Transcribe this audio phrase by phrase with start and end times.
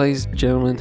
[0.00, 0.80] ladies and gentlemen.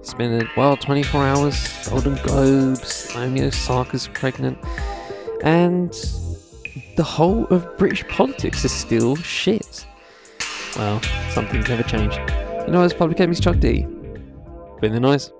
[0.00, 1.88] It's been a well 24 hours.
[1.88, 3.14] Golden Globes.
[3.14, 4.58] Naomi Osaka's pregnant,
[5.42, 5.90] and
[6.96, 9.86] the whole of British politics is still shit.
[10.76, 11.00] Well,
[11.30, 12.18] something's never changed.
[12.66, 13.86] You know, as Public Enemy's Chuck D.
[14.82, 15.30] Been the noise.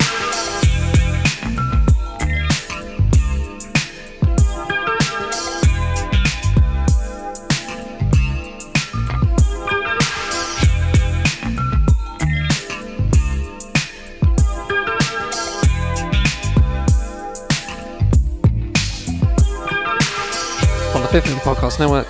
[21.10, 22.06] Fifth in the Podcast Network,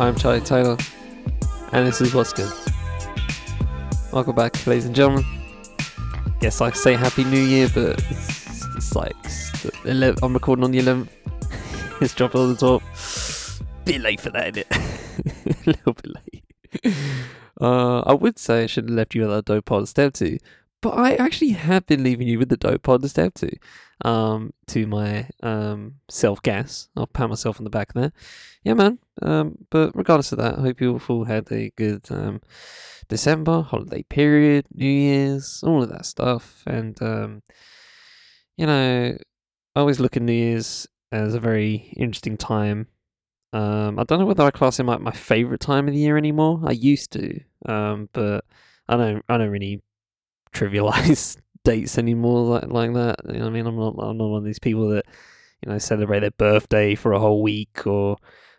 [0.00, 0.76] I'm Charlie Taylor,
[1.72, 2.52] and this is What's Good.
[4.12, 5.24] Welcome back, ladies and gentlemen.
[6.40, 10.64] Yes, I say Happy New Year, but it's, it's like it's the 11th, I'm recording
[10.64, 11.08] on the 11th.
[12.00, 13.62] it's dropping on the 12th.
[13.84, 15.66] Bit late for that, innit?
[15.66, 16.94] a little bit late.
[17.60, 20.38] Uh, I would say I should have left you with that dope to step to,
[20.84, 23.50] but I actually have been leaving you with the dope pod to step to.
[24.04, 26.88] Um, to my um self gas.
[26.94, 28.12] I'll pat myself on the back there.
[28.64, 28.98] Yeah, man.
[29.22, 32.42] Um, but regardless of that, I hope you all had a good um
[33.08, 37.42] December holiday period, New Year's, all of that stuff, and um,
[38.58, 39.16] you know,
[39.74, 42.88] I always look at New Year's as a very interesting time.
[43.54, 46.18] Um, I don't know whether I class it like my favorite time of the year
[46.18, 46.60] anymore.
[46.62, 48.44] I used to, um, but
[48.86, 49.24] I don't.
[49.30, 49.80] I don't really
[50.54, 53.16] trivialize dates anymore like like that.
[53.28, 53.94] You know I mean, I'm not.
[53.98, 55.06] I'm not one of these people that
[55.62, 58.16] you know celebrate their birthday for a whole week or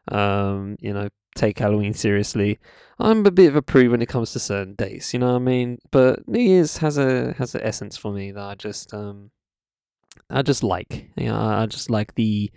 [0.10, 2.60] um, you know take Halloween seriously.
[2.98, 5.14] I'm a bit of a prude when it comes to certain dates.
[5.14, 5.80] You know what I mean?
[5.92, 9.32] But New Year's has a has an essence for me that I just um
[10.30, 11.10] I just like.
[11.18, 12.52] You know, I just like the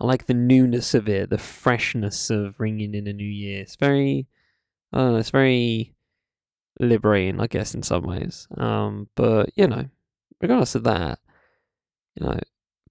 [0.00, 3.60] I like the newness of it, the freshness of ringing in a new year.
[3.60, 4.26] It's very,
[4.92, 5.94] it's very
[6.80, 8.48] liberating, I guess, in some ways.
[8.56, 9.86] Um, but you know,
[10.40, 11.18] regardless of that,
[12.14, 12.38] you know,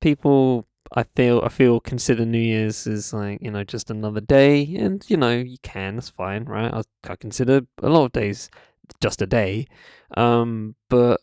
[0.01, 4.75] people, I feel, I feel consider New Year's as like you know just another day,
[4.75, 6.73] and you know you can, that's fine, right?
[6.73, 6.81] I,
[7.11, 8.49] I consider a lot of days
[9.01, 9.67] just a day,
[10.17, 11.21] um, but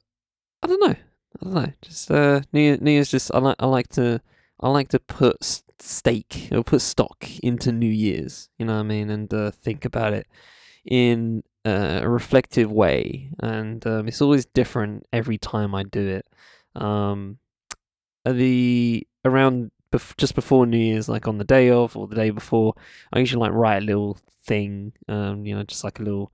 [0.63, 3.57] I don't know, I don't know, just uh, New Year, New Year's just I like
[3.59, 4.21] I like to
[4.61, 8.85] I like to put stake or put stock into New Year's, you know what I
[8.85, 10.27] mean, and uh, think about it
[10.85, 16.27] in uh, a reflective way, and um, it's always different every time I do it.
[16.81, 17.39] Um,
[18.25, 22.31] the around bef- just before New Year's, like on the day of or the day
[22.31, 22.75] before,
[23.13, 26.33] I usually like write a little thing, um, you know, just like a little,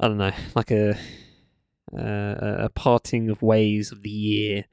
[0.00, 0.98] I don't know, like a
[1.96, 4.64] uh, a parting of ways of the year,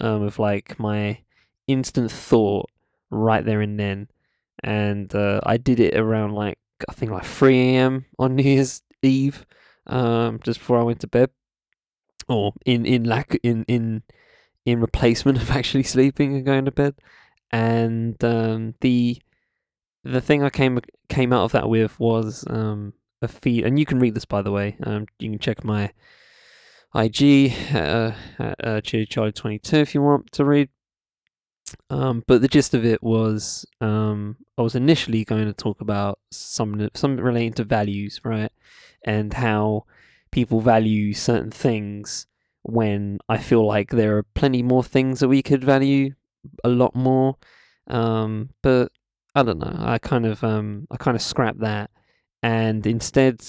[0.00, 1.18] um, of like my
[1.66, 2.70] instant thought
[3.10, 4.08] right there and then,
[4.62, 8.06] and uh, I did it around like I think like three a.m.
[8.18, 9.46] on New Year's Eve,
[9.86, 11.30] um, just before I went to bed,
[12.28, 14.02] or in in lack in in
[14.64, 16.94] in replacement of actually sleeping and going to bed,
[17.50, 19.20] and um, the
[20.02, 20.78] the thing I came
[21.08, 24.42] came out of that with was um, a feed, and you can read this by
[24.42, 24.76] the way.
[24.82, 25.92] Um, you can check my
[26.94, 30.68] IG uh, at uh, Charlie twenty two if you want to read.
[31.90, 36.18] Um, but the gist of it was um, I was initially going to talk about
[36.30, 38.52] some something relating to values, right,
[39.04, 39.84] and how
[40.30, 42.26] people value certain things
[42.62, 46.14] when I feel like there are plenty more things that we could value
[46.62, 47.36] a lot more.
[47.86, 48.90] Um, but
[49.34, 49.76] I don't know.
[49.78, 51.90] I kind of um, I kind of scrapped that
[52.42, 53.44] and instead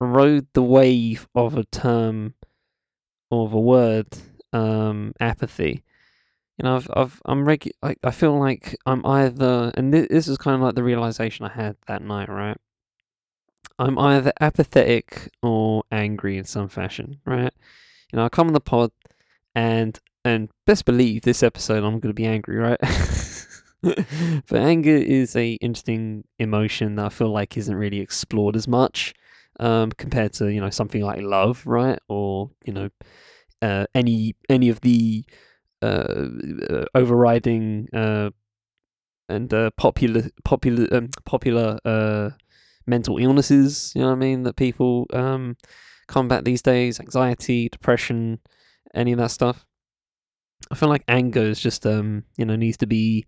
[0.00, 2.34] rode the wave of a term
[3.30, 4.06] or of a word,
[4.52, 5.82] um, apathy
[6.58, 10.28] you know, I've, I've, I'm regu- I, I feel like I'm either, and this, this
[10.28, 12.56] is kind of like the realization I had that night, right?
[13.78, 17.52] I'm either apathetic or angry in some fashion, right?
[18.12, 18.90] You know, I come on the pod,
[19.54, 22.80] and and best believe this episode I'm going to be angry, right?
[23.82, 29.14] but anger is a interesting emotion that I feel like isn't really explored as much
[29.60, 31.98] um, compared to you know something like love, right?
[32.08, 32.90] Or you know,
[33.62, 35.24] uh, any any of the
[35.82, 36.28] uh,
[36.70, 38.30] uh, overriding uh,
[39.28, 42.30] and uh, popular popular um, popular uh,
[42.86, 43.92] mental illnesses.
[43.94, 44.42] You know what I mean?
[44.44, 45.56] That people um,
[46.06, 48.40] combat these days: anxiety, depression,
[48.94, 49.66] any of that stuff.
[50.70, 53.26] I feel like anger is just um, you know needs to be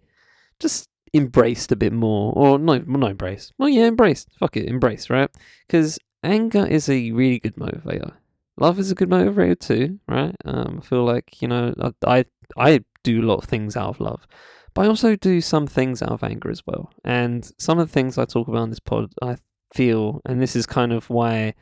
[0.60, 3.52] just embraced a bit more, or no, not embraced.
[3.58, 4.28] Well, yeah, embraced.
[4.38, 5.30] Fuck it, embrace, right?
[5.66, 8.12] Because anger is a really good motivator.
[8.58, 10.34] Love is a good motivator too, right?
[10.44, 12.24] Um, I feel like you know I, I
[12.56, 14.26] I do a lot of things out of love,
[14.74, 16.92] but I also do some things out of anger as well.
[17.04, 19.36] And some of the things I talk about in this pod, I
[19.74, 21.54] feel, and this is kind of why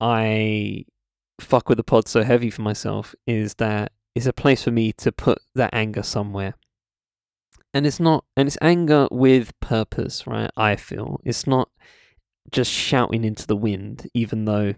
[0.00, 0.84] I
[1.40, 4.92] fuck with the pod so heavy for myself is that it's a place for me
[4.92, 6.54] to put that anger somewhere.
[7.74, 10.50] And it's not, and it's anger with purpose, right?
[10.56, 11.68] I feel it's not
[12.50, 14.74] just shouting into the wind, even though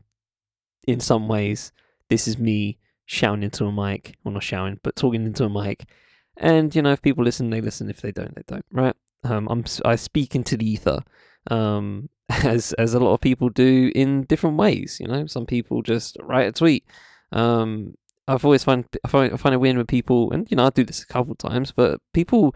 [0.86, 1.72] in some ways
[2.08, 5.84] this is me shouting into a mic, well, not shouting, but talking into a mic.
[6.36, 7.90] And you know, if people listen, they listen.
[7.90, 8.64] If they don't, they don't.
[8.72, 8.94] Right?
[9.24, 11.00] Um, I'm I speak into the ether,
[11.50, 14.98] um, as as a lot of people do in different ways.
[15.00, 16.84] You know, some people just write a tweet.
[17.32, 17.94] Um,
[18.26, 20.70] I've always find I find I find it weird when people, and you know, I
[20.70, 22.54] do this a couple of times, but people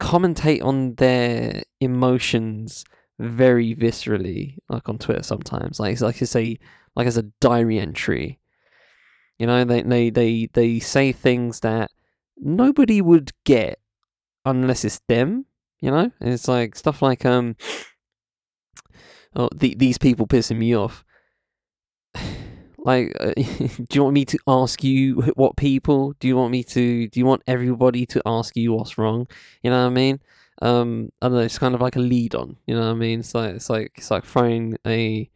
[0.00, 2.84] commentate on their emotions
[3.20, 5.78] very viscerally, like on Twitter sometimes.
[5.78, 6.58] Like it's like you say,
[6.96, 8.40] like as a diary entry.
[9.38, 11.90] You know, they they they they say things that
[12.36, 13.78] nobody would get
[14.44, 15.46] unless it's them.
[15.80, 17.56] You know, and it's like stuff like um,
[19.36, 21.04] oh, the, these people pissing me off.
[22.84, 26.14] Like, uh, do you want me to ask you what people?
[26.18, 27.06] Do you want me to?
[27.06, 29.28] Do you want everybody to ask you what's wrong?
[29.62, 30.20] You know what I mean?
[30.60, 31.44] Um, I don't know.
[31.44, 32.56] It's kind of like a lead on.
[32.66, 33.20] You know what I mean?
[33.20, 35.30] It's like it's like it's like throwing a,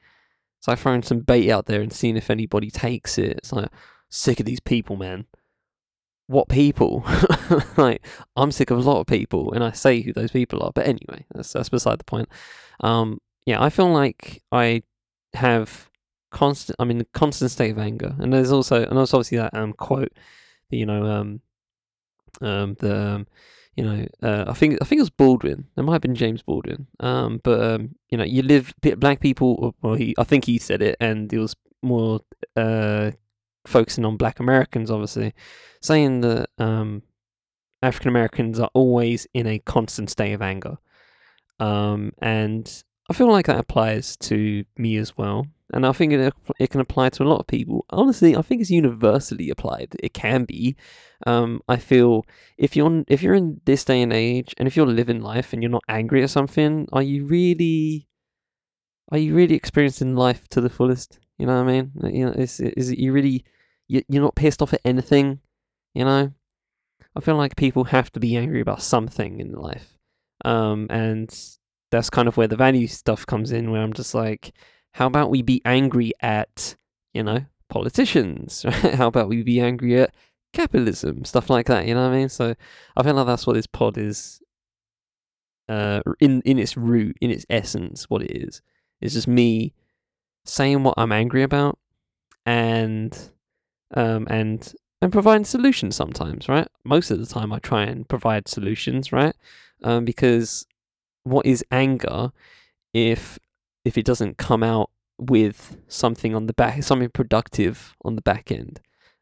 [0.58, 3.38] it's like throwing some bait out there and seeing if anybody takes it.
[3.38, 3.70] It's like
[4.08, 5.26] sick of these people, man.
[6.26, 7.04] What people?
[7.76, 8.04] like
[8.37, 10.72] I'm sick of a lot of people, and I say who those people are.
[10.72, 12.28] But anyway, that's that's beside the point.
[12.81, 14.82] Um, yeah, I feel like I
[15.34, 15.88] have
[16.31, 16.76] constant.
[16.78, 19.72] I'm in a constant state of anger, and there's also and there's obviously that um
[19.72, 20.12] quote,
[20.70, 21.40] you know um,
[22.43, 23.26] um the um,
[23.76, 25.66] you know uh, I think I think it was Baldwin.
[25.76, 26.88] It might have been James Baldwin.
[27.00, 29.75] Um, but um, you know you live black people.
[29.81, 32.20] Well, he I think he said it, and it was more
[32.56, 33.12] uh
[33.64, 35.34] focusing on black Americans, obviously,
[35.81, 37.02] saying that um
[37.82, 40.78] African Americans are always in a constant state of anger.
[41.58, 42.70] Um, and
[43.08, 46.81] I feel like that applies to me as well and I think it it can
[46.81, 47.85] apply to a lot of people.
[47.91, 49.97] Honestly, I think it's universally applied.
[50.00, 50.76] It can be.
[51.26, 52.25] Um, I feel
[52.56, 55.62] if you're if you're in this day and age, and if you're living life and
[55.62, 58.06] you're not angry at something, are you really
[59.11, 61.19] are you really experiencing life to the fullest?
[61.38, 61.93] You know what I mean?
[62.14, 63.44] You know, is is it you really
[63.88, 65.41] you, you're not pissed off at anything?
[65.94, 66.32] You know,
[67.17, 69.99] I feel like people have to be angry about something in life,
[70.44, 71.29] um, and
[71.96, 73.70] that's kind of where the value stuff comes in.
[73.70, 74.52] Where I'm just like
[74.96, 76.75] how about we be angry at,
[77.12, 78.62] you know, politicians?
[78.94, 80.14] How about we be angry at
[80.54, 81.26] capitalism?
[81.26, 82.31] Stuff like that, you know what I mean?
[82.31, 82.54] So
[82.96, 84.40] I feel like that's what this pod is
[85.69, 88.62] uh in in its root, in its essence, what it is.
[89.02, 89.75] It's just me
[90.46, 91.78] saying what I'm angry about
[92.46, 93.12] and
[93.94, 94.72] um and
[95.02, 96.69] and providing solutions sometimes, right?
[96.84, 99.37] Most of the time I try and provide solutions, right?
[99.84, 100.64] Um because
[101.26, 102.31] what is anger
[102.94, 103.38] if
[103.84, 108.50] if it doesn't come out with something on the back, something productive on the back
[108.50, 108.81] end.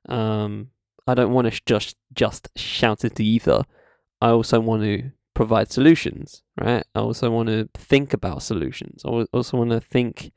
[0.09, 0.71] Um,
[1.07, 3.65] I don't want to just just shout it to ether.
[4.21, 6.85] I also want to provide solutions, right?
[6.95, 9.03] I also want to think about solutions.
[9.05, 10.33] I also want to think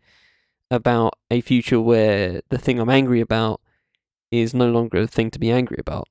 [0.70, 3.62] about a future where the thing I'm angry about
[4.32, 6.08] is no longer a thing to be angry about.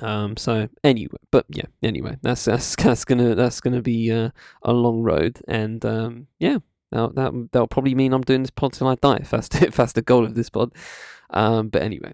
[0.00, 0.36] Um.
[0.36, 1.66] So anyway, but yeah.
[1.82, 4.30] Anyway, that's that's that's gonna that's gonna be uh,
[4.62, 6.26] a long road, and um.
[6.38, 6.58] Yeah.
[6.92, 9.18] Now that that'll probably mean I'm doing this pod till I die.
[9.20, 10.72] If that's if that's the goal of this pod.
[11.30, 12.12] Um, but anyway,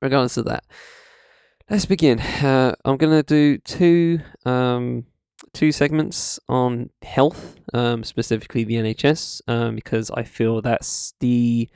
[0.00, 0.64] regardless of that,
[1.70, 2.20] let's begin.
[2.20, 5.06] Uh, I'm gonna do two um,
[5.52, 11.68] two segments on health, um, specifically the NHS, um, because I feel that's the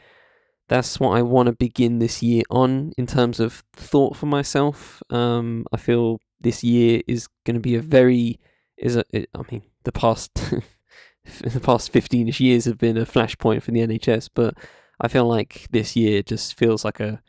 [0.71, 5.03] that's what I want to begin this year on in terms of thought for myself.
[5.11, 8.39] Um, I feel this year is going to be a very
[8.77, 10.33] is a it, I mean the past
[11.43, 14.55] the past 15ish years have been a flashpoint for the NHS, but
[15.01, 17.21] I feel like this year just feels like a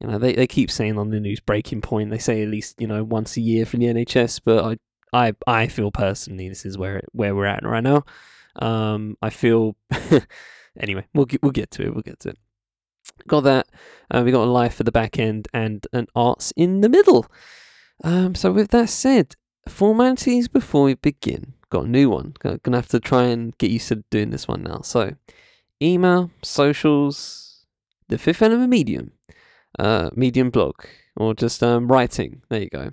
[0.00, 2.10] you know, they, they keep saying on the news breaking point.
[2.10, 4.64] They say at least, you know, once a year for the NHS, but
[5.12, 8.04] I I I feel personally this is where where we're at right now.
[8.60, 9.76] Um I feel
[10.80, 11.94] anyway, we'll get, we'll get to it.
[11.94, 12.38] We'll get to it.
[13.26, 13.68] Got that.
[14.10, 17.26] Uh, we got a life for the back end and an arts in the middle.
[18.04, 19.34] Um so with that said,
[19.68, 22.34] formalities before we begin got a new one.
[22.40, 24.80] Gonna have to try and get used to doing this one now.
[24.82, 25.14] So,
[25.82, 27.66] email, socials,
[28.08, 29.12] the fifth element medium,
[29.78, 30.74] uh, medium blog,
[31.16, 32.42] or just um, writing.
[32.48, 32.90] There you go.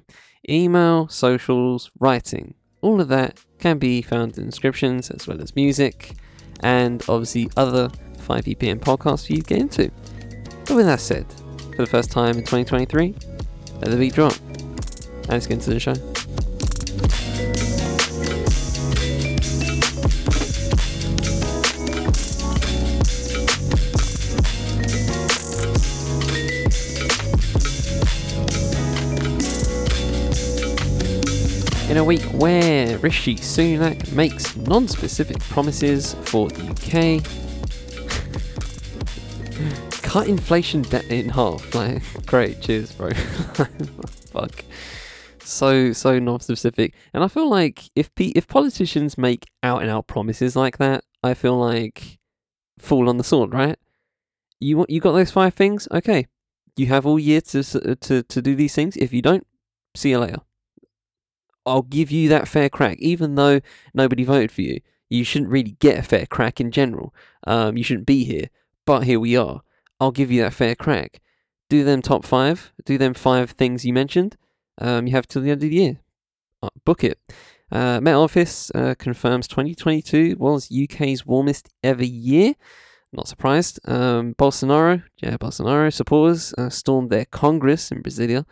[0.50, 2.56] Email, socials, writing.
[2.82, 6.14] All of that can be found in descriptions as well as music,
[6.60, 7.90] and obviously other
[8.24, 9.92] 5 EPM podcast for you to get into.
[10.66, 11.26] But with that said,
[11.76, 13.16] for the first time in 2023,
[13.82, 14.34] let the beat drop.
[14.50, 15.96] And let's get into the show.
[31.94, 37.24] in a week where Rishi Sunak makes non specific promises for the UK,
[40.14, 41.74] cut inflation debt in half.
[41.76, 43.10] Like, great, cheers, bro.
[44.32, 44.64] Fuck.
[45.40, 50.06] So so non-specific, and I feel like if pe- if politicians make out and out
[50.06, 52.20] promises like that, I feel like
[52.78, 53.76] fall on the sword, right?
[54.60, 56.28] You you got those five things, okay?
[56.78, 57.64] You have all year to
[57.96, 58.96] to to do these things.
[58.96, 59.48] If you don't,
[59.96, 60.42] see you later.
[61.66, 63.62] I'll give you that fair crack, even though
[63.96, 64.80] nobody voted for you.
[65.10, 67.16] You shouldn't really get a fair crack in general.
[67.48, 68.50] Um, you shouldn't be here,
[68.86, 69.64] but here we are.
[70.04, 71.22] I'll give you that fair crack.
[71.70, 72.74] Do them top five.
[72.84, 74.36] Do them five things you mentioned.
[74.78, 76.00] Um, you have till the end of the year.
[76.62, 77.20] Uh, book it.
[77.72, 82.56] Uh, Met Office uh, confirms 2022 was UK's warmest ever year.
[83.14, 83.80] Not surprised.
[83.86, 88.46] Um, Bolsonaro, yeah, Bolsonaro supporters uh, stormed their Congress in Brasilia.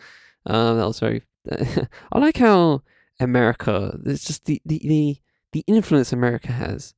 [0.46, 1.24] Um, that was very.
[1.52, 2.82] I like how
[3.20, 4.00] America.
[4.06, 5.18] It's just the, the the
[5.52, 6.94] the influence America has.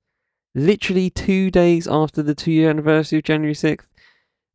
[0.53, 3.87] Literally two days after the two-year anniversary of January sixth,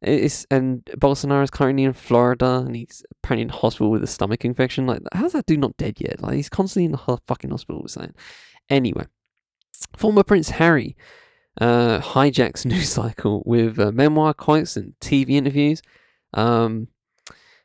[0.01, 4.45] it's and Bolsonaro is currently in Florida and he's apparently in hospital with a stomach
[4.45, 4.87] infection.
[4.87, 6.23] Like, how's that dude not dead yet?
[6.23, 7.87] Like, he's constantly in the fucking hospital.
[7.89, 8.15] Saying,
[8.71, 9.07] anyway,
[9.97, 10.97] former Prince Harry
[11.61, 15.83] uh, hijacks news cycle with uh, memoir quotes and TV interviews.
[16.33, 16.89] Um,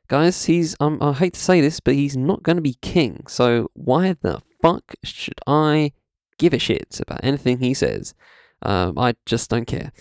[0.07, 3.25] guys, he's um, I hate to say this, but he's not going to be king.
[3.27, 5.91] So why the fuck should I
[6.39, 8.15] give a shit about anything he says?
[8.63, 9.91] Um, I just don't care.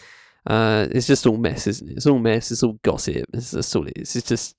[0.46, 1.96] Uh, it's just all mess, isn't it?
[1.96, 2.50] It's all mess.
[2.50, 3.26] It's all gossip.
[3.32, 4.16] It's, that's all it is.
[4.16, 4.56] It's just,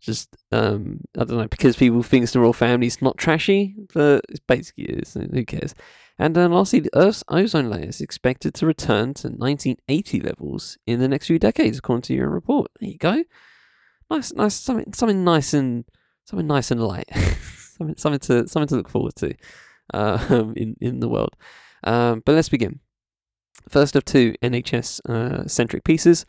[0.00, 4.24] just um, I don't know because people think the royal family family's not trashy, but
[4.28, 5.14] it basically is.
[5.14, 5.74] Who cares?
[6.18, 11.00] And then lastly, the Earth's ozone layer is expected to return to 1980 levels in
[11.00, 12.70] the next few decades, according to your report.
[12.80, 13.24] There you go.
[14.10, 15.84] Nice, nice, something, something nice and
[16.24, 17.08] something nice and light.
[17.14, 19.34] something, something to, something to look forward to,
[19.92, 21.34] uh, in in the world.
[21.82, 22.78] Um, but let's begin.
[23.68, 26.26] First of two NHS uh, centric pieces.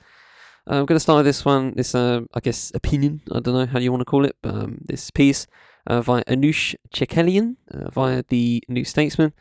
[0.68, 3.68] I'm going to start with this one, this, uh, I guess, opinion, I don't know
[3.68, 5.46] how you want to call it, but um, this piece
[5.86, 9.34] uh, via Anoosh Chakelian uh, via the New Statesman.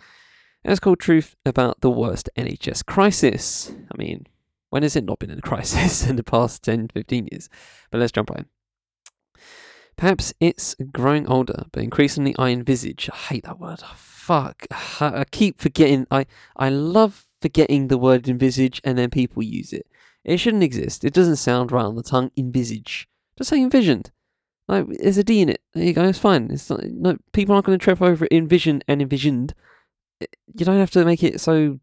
[0.65, 3.73] It's called Truth About the Worst NHS Crisis.
[3.93, 4.27] I mean,
[4.71, 7.49] when has it not been in a crisis in the past 10, 15 years?
[7.91, 8.47] But let's jump right in.
[9.97, 13.09] Perhaps it's growing older, but increasingly I envisage.
[13.13, 13.81] I hate that word.
[13.95, 14.67] Fuck.
[15.01, 16.07] I keep forgetting.
[16.11, 19.87] I, I love forgetting the word envisage and then people use it.
[20.25, 21.05] It shouldn't exist.
[21.05, 22.31] It doesn't sound right on the tongue.
[22.39, 23.07] Envisage.
[23.37, 24.11] Just say envisioned.
[24.67, 25.61] Like there's a D in it.
[25.75, 26.05] There you go.
[26.05, 26.51] It's fine.
[26.51, 29.53] It's not, no people aren't going to trip over envision and envisioned.
[30.23, 31.81] Eh, you don't have to make it so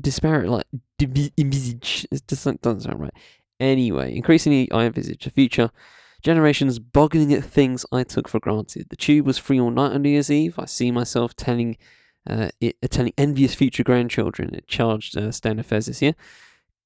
[0.00, 0.48] disparate.
[0.48, 0.66] Like
[1.36, 2.06] envisage.
[2.12, 3.14] It just doesn't sound right.
[3.58, 5.72] Anyway, increasingly I envisage a future
[6.22, 8.86] generations boggling at things I took for granted.
[8.88, 10.60] The tube was free all night on New Year's Eve.
[10.60, 11.76] I see myself telling
[12.60, 14.54] it, telling envious future grandchildren.
[14.54, 16.14] It charged uh, standard fares this year.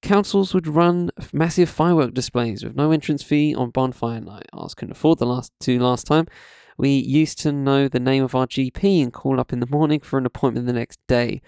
[0.02, 4.46] Councils would run massive firework displays with no entrance fee on bonfire night.
[4.52, 6.26] I couldn't afford the last two last time.
[6.76, 10.00] We used to know the name of our GP and call up in the morning
[10.00, 11.40] for an appointment the next day.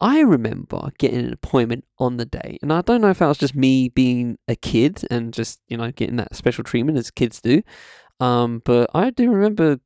[0.00, 3.38] I remember getting an appointment on the day, and I don't know if that was
[3.38, 7.40] just me being a kid and just you know getting that special treatment as kids
[7.40, 7.62] do,
[8.20, 9.76] um, but I do remember uh,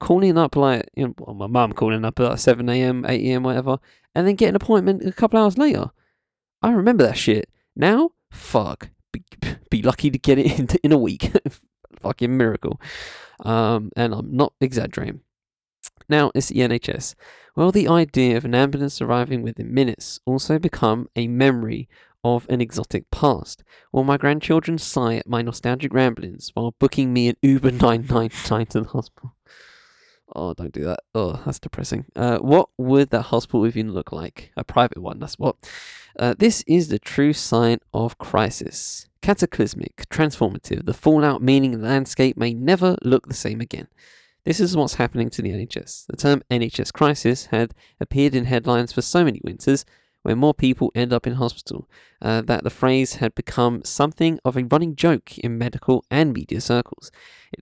[0.00, 3.26] calling up like you know, well, my mum calling up at like seven a.m., eight
[3.30, 3.78] a.m., whatever,
[4.14, 5.90] and then get an appointment a couple hours later.
[6.62, 7.48] I remember that shit.
[7.76, 9.22] Now, fuck, be,
[9.70, 11.32] be lucky to get it in, in a week.
[12.00, 12.80] Fucking miracle.
[13.40, 15.20] Um, and I'm not exaggerating.
[16.08, 17.14] Now it's the NHS.
[17.56, 21.88] Well, the idea of an ambulance arriving within minutes also become a memory
[22.22, 23.62] of an exotic past.
[23.92, 28.80] Will my grandchildren sigh at my nostalgic ramblings while booking me an Uber 999 to
[28.80, 29.34] the hospital?
[30.34, 31.00] Oh, don't do that.
[31.14, 32.06] Oh, that's depressing.
[32.16, 34.50] Uh, what would that hospital even look like?
[34.56, 35.56] A private one, that's what.
[36.18, 39.08] Uh, this is the true sign of crisis.
[39.20, 43.88] Cataclysmic, transformative, the fallout meaning the landscape may never look the same again.
[44.44, 46.06] This is what's happening to the NHS.
[46.06, 49.86] The term NHS crisis had appeared in headlines for so many winters,
[50.24, 51.88] where more people end up in hospital,
[52.20, 56.60] uh, that the phrase had become something of a running joke in medical and media
[56.60, 57.12] circles.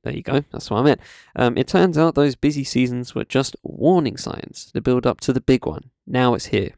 [0.04, 1.00] There you go, that's what I meant.
[1.36, 5.32] Um, it turns out those busy seasons were just warning signs, the build up to
[5.32, 5.90] the big one.
[6.06, 6.70] Now it's here.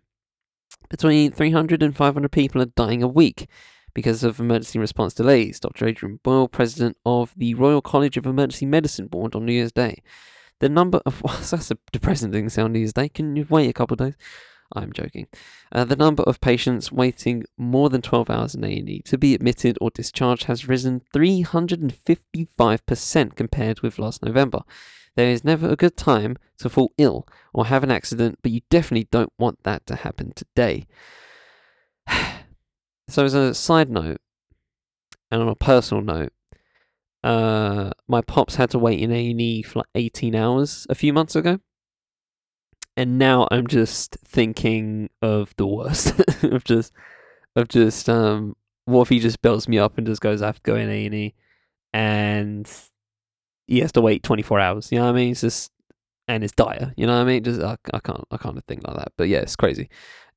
[0.88, 3.46] Between 300 and 500 people are dying a week
[3.92, 5.86] because of emergency response delays, Dr.
[5.86, 10.02] Adrian Boyle, president of the Royal College of Emergency Medicine, warned on New Year's Day.
[10.60, 11.22] The number of.
[11.22, 13.08] Well, that's a depressing thing to say on New Year's Day.
[13.08, 14.16] Can you wait a couple of days?
[14.72, 15.26] I'm joking.
[15.70, 19.76] Uh, the number of patients waiting more than 12 hours in A&E to be admitted
[19.80, 24.62] or discharged has risen 355% compared with last November.
[25.16, 28.62] There is never a good time to fall ill or have an accident, but you
[28.68, 30.86] definitely don't want that to happen today.
[33.08, 34.20] so, as a side note,
[35.30, 36.32] and on a personal note,
[37.22, 40.94] uh, my pops had to wait in A and E for like 18 hours a
[40.94, 41.60] few months ago,
[42.96, 46.12] and now I'm just thinking of the worst
[46.44, 46.92] of just
[47.56, 50.62] of just um, what if he just belts me up and just goes, I have
[50.62, 51.34] to go in A and E,
[51.92, 52.70] and
[53.66, 54.92] he has to wait 24 hours.
[54.92, 55.32] You know what I mean?
[55.32, 55.72] It's just
[56.28, 56.92] and it's dire.
[56.96, 57.44] You know what I mean?
[57.44, 59.12] Just I, I can't I can't think like that.
[59.16, 59.88] But yeah, it's crazy.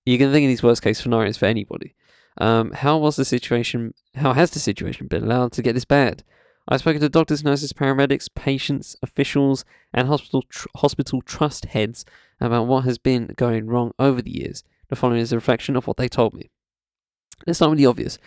[0.06, 1.96] You can think of these worst case scenarios for anybody.
[2.40, 3.94] Um, how was the situation?
[4.16, 6.24] How has the situation been allowed to get this bad?
[6.70, 12.06] I've spoken to doctors, nurses, paramedics, patients, officials, and hospital tr- hospital trust heads
[12.40, 14.64] about what has been going wrong over the years.
[14.90, 16.50] The following is a reflection of what they told me.
[17.46, 18.18] Let's start with the obvious.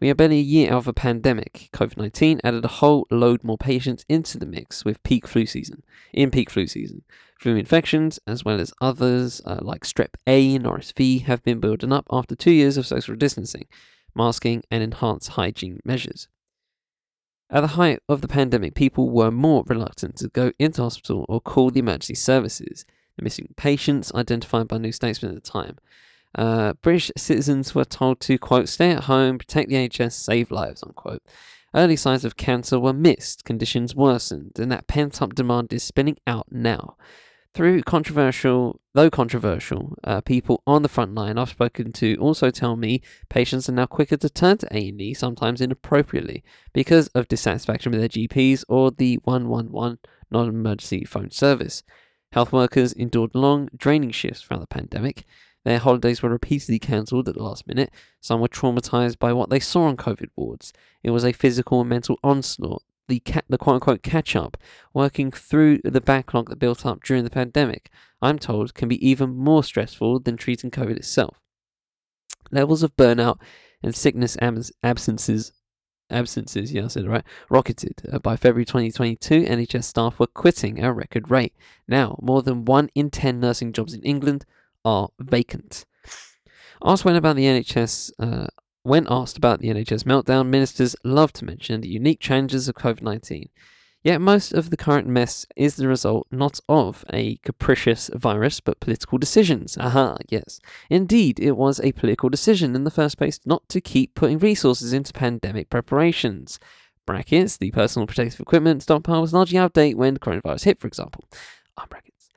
[0.00, 1.68] We are barely a year out of a pandemic.
[1.74, 5.82] COVID 19 added a whole load more patients into the mix with peak flu season.
[6.14, 7.02] In peak flu season,
[7.38, 11.92] flu infections, as well as others uh, like strep A and RSV, have been building
[11.92, 13.66] up after two years of social distancing,
[14.14, 16.28] masking, and enhanced hygiene measures.
[17.50, 21.40] At the height of the pandemic, people were more reluctant to go into hospital or
[21.40, 22.86] call the emergency services.
[23.20, 25.76] The missing patients identified by New Statesman at the time
[26.34, 30.82] uh, British citizens were told to, quote, stay at home, protect the NHS, save lives,
[30.82, 31.22] unquote.
[31.74, 36.16] Early signs of cancer were missed, conditions worsened, and that pent up demand is spinning
[36.26, 36.96] out now.
[37.52, 42.76] Through controversial, though controversial, uh, people on the front line I've spoken to also tell
[42.76, 48.00] me patients are now quicker to turn to A&E, sometimes inappropriately, because of dissatisfaction with
[48.00, 49.98] their GPs or the 111
[50.30, 51.82] non-emergency phone service.
[52.32, 55.24] Health workers endured long, draining shifts throughout the pandemic,
[55.64, 57.90] their holidays were repeatedly cancelled at the last minute.
[58.20, 60.72] Some were traumatized by what they saw on COVID wards.
[61.02, 64.56] It was a physical and mental onslaught, the, ca- the quote unquote catch up,
[64.94, 67.90] working through the backlog that built up during the pandemic,
[68.22, 71.40] I'm told can be even more stressful than treating COVID itself.
[72.50, 73.38] Levels of burnout
[73.82, 75.52] and sickness ab- absences
[76.10, 78.02] absences, yeah, I said right, rocketed.
[78.12, 81.54] Uh, by February 2022, NHS staff were quitting at a record rate.
[81.88, 84.44] Now, more than 1 in 10 nursing jobs in England
[84.84, 85.84] are vacant.
[86.84, 88.46] Asked when about the NHS, uh,
[88.82, 93.02] when asked about the NHS meltdown, ministers love to mention the unique challenges of COVID
[93.02, 93.48] 19.
[94.02, 98.80] Yet most of the current mess is the result not of a capricious virus, but
[98.80, 99.76] political decisions.
[99.76, 100.58] Aha, yes.
[100.88, 104.94] Indeed, it was a political decision in the first place not to keep putting resources
[104.94, 106.58] into pandemic preparations.
[107.04, 110.86] Brackets, the personal protective equipment stockpile was largely out of date when coronavirus hit, for
[110.86, 111.24] example.
[111.76, 112.30] Ah, brackets.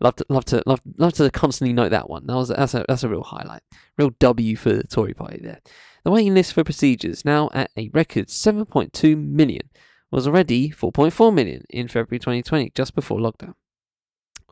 [0.00, 2.26] Love to, love to, love, love to constantly note that one.
[2.28, 3.62] That was that's a that's a real highlight,
[3.96, 5.60] real W for the Tory party there.
[6.04, 9.68] The waiting list for procedures now at a record 7.2 million
[10.10, 13.54] was already 4.4 million in February 2020, just before lockdown.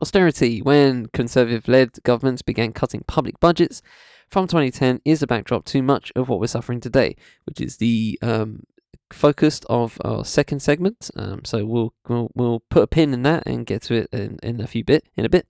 [0.01, 3.81] Austerity, when Conservative-led governments began cutting public budgets
[4.29, 7.15] from 2010, is the backdrop to much of what we're suffering today,
[7.45, 8.63] which is the um,
[9.11, 11.09] focused of our second segment.
[11.15, 14.37] Um, so we'll, we'll we'll put a pin in that and get to it in,
[14.43, 15.47] in a few bit in a bit.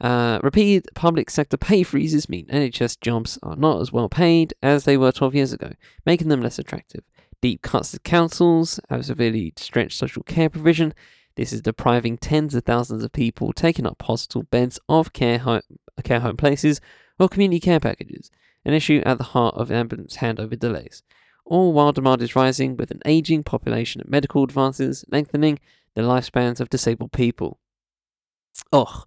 [0.00, 4.84] Uh, repeated public sector pay freezes mean NHS jobs are not as well paid as
[4.84, 5.72] they were 12 years ago,
[6.04, 7.02] making them less attractive.
[7.42, 10.94] Deep cuts to councils have severely stretched social care provision.
[11.36, 15.60] This is depriving tens of thousands of people taking up hospital beds of care home,
[16.02, 16.80] care home places
[17.18, 18.30] or community care packages,
[18.64, 21.02] an issue at the heart of ambulance handover delays
[21.46, 25.58] all while demand is rising with an aging population and medical advances lengthening
[25.94, 27.58] the lifespans of disabled people.
[28.72, 29.04] Oh,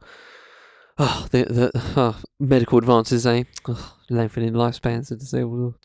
[0.98, 3.44] oh, the, the oh, medical advances, eh?
[3.68, 5.76] Oh, lengthening lifespans of disabled.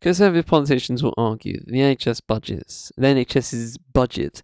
[0.00, 4.42] Conservative politicians will argue that the NHS budgets, the NHS's budget,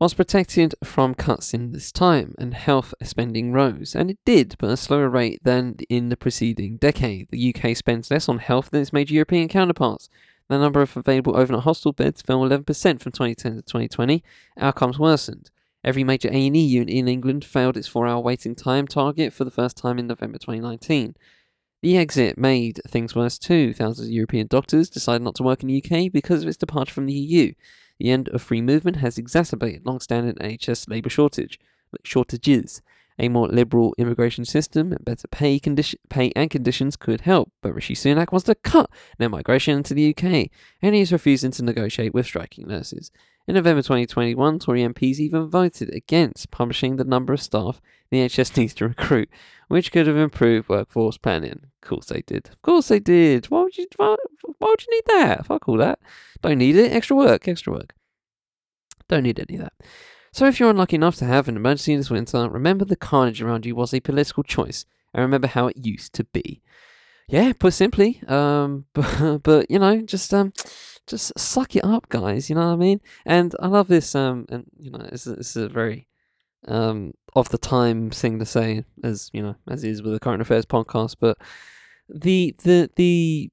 [0.00, 4.66] was protected from cuts in this time, and health spending rose, and it did, but
[4.66, 7.28] at a slower rate than in the preceding decade.
[7.30, 10.08] The UK spends less on health than its major European counterparts,
[10.48, 12.66] the number of available overnight hospital beds fell 11%
[13.00, 14.22] from 2010 to 2020.
[14.58, 15.50] Outcomes worsened.
[15.82, 19.76] Every major A&E unit in England failed its four-hour waiting time target for the first
[19.76, 21.14] time in November 2019.
[21.84, 23.74] Brexit made things worse too.
[23.74, 26.94] Thousands of European doctors decided not to work in the UK because of its departure
[26.94, 27.52] from the EU.
[27.98, 31.60] The end of free movement has exacerbated long-standing NHS labour shortage
[32.02, 32.82] shortages.
[33.18, 37.72] A more liberal immigration system and better pay, condition, pay and conditions could help, but
[37.72, 40.48] Rishi Sunak wants to cut net migration into the UK,
[40.82, 43.12] and he is refusing to negotiate with striking nurses.
[43.46, 48.56] In November 2021, Tory MPs even voted against publishing the number of staff the NHS
[48.56, 49.28] needs to recruit,
[49.68, 51.66] which could have improved workforce planning.
[51.84, 52.48] Of course they did.
[52.48, 53.46] Of course they did.
[53.50, 53.86] Why would you?
[53.96, 54.16] Why,
[54.58, 55.44] why would you need that?
[55.44, 55.98] Fuck all that.
[56.40, 56.92] Don't need it.
[56.92, 57.46] Extra work.
[57.46, 57.94] Extra work.
[59.06, 59.74] Don't need any of that.
[60.32, 63.66] So if you're unlucky enough to have an emergency this winter, remember the carnage around
[63.66, 66.62] you was a political choice, and remember how it used to be.
[67.28, 70.54] Yeah, put simply, um, but, but you know, just um,
[71.06, 72.48] just suck it up, guys.
[72.48, 73.02] You know what I mean?
[73.26, 74.14] And I love this.
[74.14, 76.08] Um, and you know, this is, a very
[76.66, 80.40] um of the time thing to say, as you know, as is with the current
[80.40, 81.16] affairs podcast.
[81.20, 81.36] But
[82.08, 83.50] the the the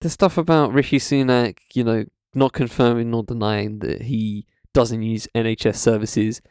[0.00, 5.28] the stuff about Rishi Sunak, you know, not confirming nor denying that he doesn't use
[5.34, 6.42] NHS services.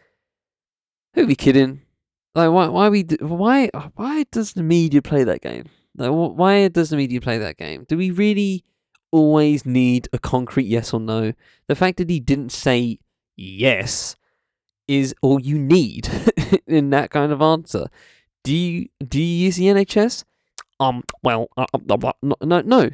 [1.13, 1.81] Who be kidding?
[2.33, 2.67] Like, why?
[2.67, 3.03] Why we?
[3.19, 3.69] Why?
[3.95, 5.65] Why does the media play that game?
[5.97, 7.85] Like, why does the media play that game?
[7.87, 8.63] Do we really
[9.11, 11.33] always need a concrete yes or no?
[11.67, 12.99] The fact that he didn't say
[13.35, 14.15] yes
[14.87, 16.07] is all you need
[16.67, 17.87] in that kind of answer.
[18.43, 20.23] Do you do you use the NHS?
[20.81, 22.89] Um, well, uh, no, no, no,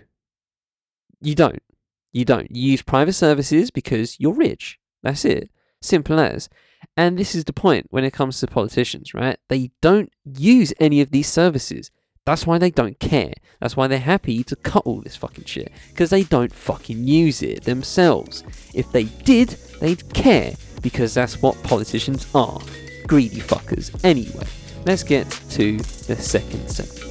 [1.21, 1.63] you don't.
[2.11, 2.53] You don't.
[2.53, 4.77] You use private services because you're rich.
[5.03, 5.49] That's it.
[5.81, 6.49] Simple as.
[6.97, 9.37] And this is the point when it comes to politicians, right?
[9.47, 11.91] They don't use any of these services.
[12.25, 13.33] That's why they don't care.
[13.61, 15.71] That's why they're happy to cut all this fucking shit.
[15.89, 18.43] Because they don't fucking use it themselves.
[18.73, 20.55] If they did, they'd care.
[20.81, 22.59] Because that's what politicians are.
[23.07, 23.97] Greedy fuckers.
[24.03, 24.45] Anyway,
[24.85, 27.06] let's get to the second segment.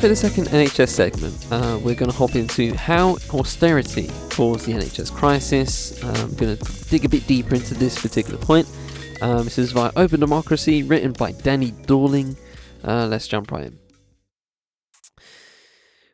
[0.00, 4.72] For the second NHS segment, uh, we're going to hop into how austerity caused the
[4.72, 6.02] NHS crisis.
[6.02, 8.66] Uh, I'm going to dig a bit deeper into this particular point.
[9.20, 12.34] Um, this is via Open Democracy, written by Danny Dorling.
[12.82, 13.78] Uh, let's jump right in.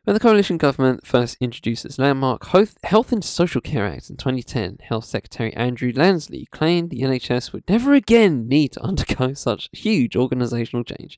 [0.03, 2.45] When the coalition government first introduced its landmark
[2.83, 7.63] Health and Social Care Act in 2010, Health Secretary Andrew Lansley claimed the NHS would
[7.69, 11.17] never again need to undergo such huge organisational change.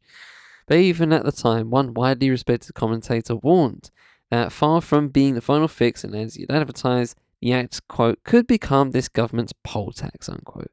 [0.69, 3.89] But even at the time, one widely respected commentator warned
[4.29, 8.45] that far from being the final fix, and as had advertised, the act, quote, could
[8.45, 10.71] become this government's poll tax, unquote.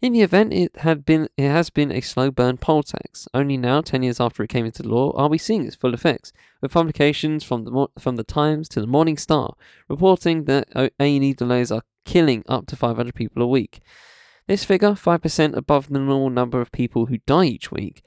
[0.00, 3.26] In the event, it had been it has been a slow burn poll tax.
[3.34, 6.32] Only now, ten years after it came into law, are we seeing its full effects,
[6.60, 9.54] with publications from the from the Times to the Morning Star
[9.88, 10.68] reporting that
[11.00, 13.80] A&E delays are killing up to 500 people a week.
[14.46, 18.02] This figure, 5% above the normal number of people who die each week,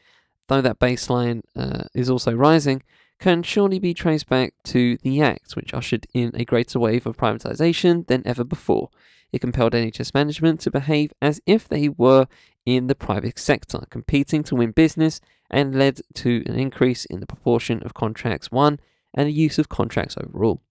[0.47, 2.83] though that baseline uh, is also rising,
[3.19, 7.17] can surely be traced back to the Act, which ushered in a greater wave of
[7.17, 8.89] privatisation than ever before.
[9.31, 12.27] It compelled NHS management to behave as if they were
[12.65, 17.27] in the private sector, competing to win business, and led to an increase in the
[17.27, 18.79] proportion of contracts won
[19.13, 20.61] and the use of contracts overall.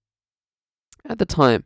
[1.07, 1.65] At the time,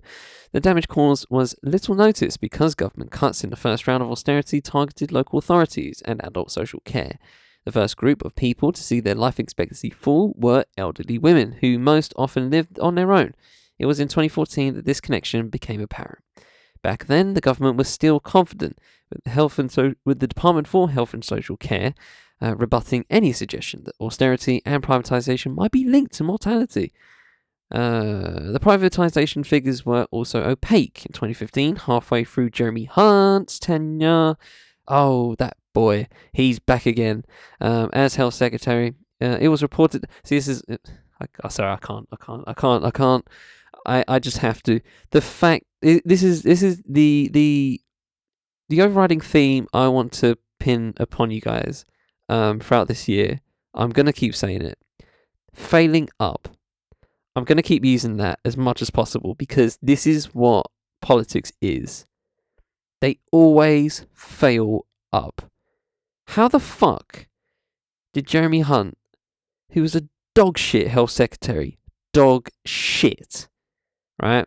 [0.53, 4.61] the damage caused was little noticed because government cuts in the first round of austerity
[4.61, 7.19] targeted local authorities and adult social care.
[7.69, 11.79] The first group of people to see their life expectancy fall were elderly women, who
[11.79, 13.35] most often lived on their own.
[13.79, 16.25] It was in 2014 that this connection became apparent.
[16.83, 18.79] Back then, the government was still confident
[19.11, 21.93] with the, health and so- with the Department for Health and Social Care,
[22.41, 26.95] uh, rebutting any suggestion that austerity and privatisation might be linked to mortality.
[27.71, 34.39] Uh, the privatisation figures were also opaque in 2015, halfway through Jeremy Hunt's tenure.
[34.91, 37.25] Oh, that boy, he's back again
[37.61, 38.95] um, as health secretary.
[39.23, 40.07] Uh, it was reported.
[40.25, 40.61] See, this is.
[41.21, 42.09] I, sorry, I can't.
[42.11, 42.45] I can't.
[42.49, 42.85] I can't.
[42.85, 43.25] I can't.
[43.87, 44.81] I, I just have to.
[45.11, 47.81] The fact this is this is the the
[48.69, 51.85] the overriding theme I want to pin upon you guys
[52.29, 53.41] um, throughout this year.
[53.73, 54.79] I'm gonna keep saying it.
[55.55, 56.49] Failing up.
[57.37, 60.67] I'm gonna keep using that as much as possible because this is what
[61.01, 62.05] politics is.
[63.01, 65.49] They always fail up.
[66.33, 67.27] How the fuck
[68.13, 68.99] did Jeremy Hunt,
[69.73, 71.79] who was a dog shit health secretary,
[72.13, 73.49] dog shit,
[74.23, 74.47] right?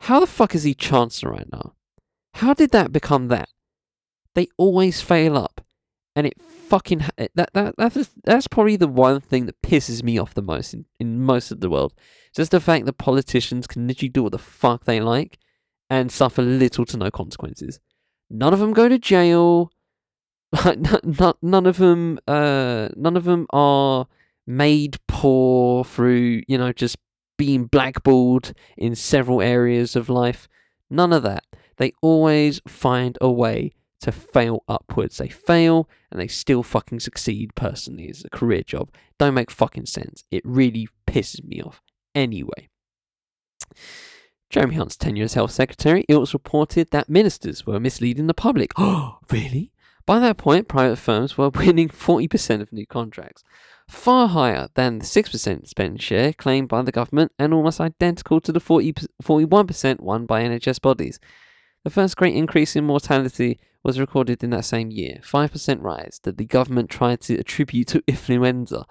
[0.00, 1.74] How the fuck is he chancellor right now?
[2.34, 3.48] How did that become that?
[4.34, 5.64] They always fail up,
[6.16, 10.34] and it fucking that that that's that's probably the one thing that pisses me off
[10.34, 11.94] the most in, in most of the world.
[12.34, 15.38] Just the fact that politicians can literally do what the fuck they like
[15.88, 17.78] and suffer little to no consequences.
[18.28, 19.70] None of them go to jail.
[21.42, 24.06] None of them, uh, none of them are
[24.46, 26.96] made poor through you know just
[27.36, 30.48] being blackballed in several areas of life.
[30.90, 31.44] None of that.
[31.76, 35.16] They always find a way to fail upwards.
[35.16, 38.90] They fail and they still fucking succeed personally as a career job.
[39.18, 40.24] Don't make fucking sense.
[40.30, 41.80] It really pisses me off.
[42.14, 42.68] Anyway,
[44.50, 48.72] Jeremy Hunt's tenure as Health Secretary, it was reported that ministers were misleading the public.
[48.76, 49.72] Oh, really?
[50.06, 53.42] By that point, private firms were winning 40% of new contracts,
[53.88, 58.52] far higher than the 6% spend share claimed by the government and almost identical to
[58.52, 61.18] the 40, 41% won by NHS bodies.
[61.84, 66.38] The first great increase in mortality was recorded in that same year, 5% rise that
[66.38, 68.86] the government tried to attribute to influenza.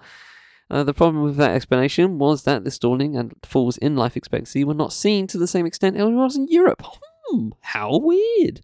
[0.70, 4.64] Uh, the problem with that explanation was that the stalling and falls in life expectancy
[4.64, 6.82] were not seen to the same extent as it was in Europe.
[7.28, 8.62] Hmm, how weird.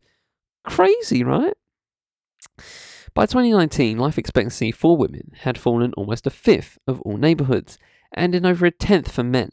[0.64, 1.54] Crazy, right?
[3.14, 7.78] By 2019, life expectancy for women had fallen almost a fifth of all neighbourhoods,
[8.12, 9.50] and in over a tenth for men.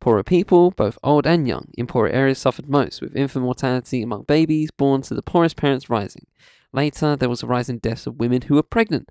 [0.00, 4.24] Poorer people, both old and young, in poorer areas suffered most, with infant mortality among
[4.24, 6.26] babies born to the poorest parents rising.
[6.72, 9.10] Later, there was a rise in deaths of women who were pregnant.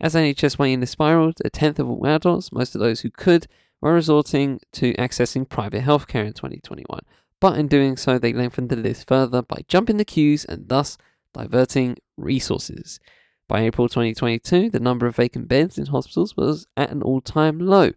[0.00, 3.46] As NHS waiting list spiraled, a tenth of all adults, most of those who could,
[3.80, 7.00] were resorting to accessing private healthcare in 2021.
[7.40, 10.98] But in doing so, they lengthened the list further by jumping the queues and thus
[11.32, 13.00] diverting resources.
[13.48, 17.58] By April 2022, the number of vacant beds in hospitals was at an all time
[17.58, 17.92] low.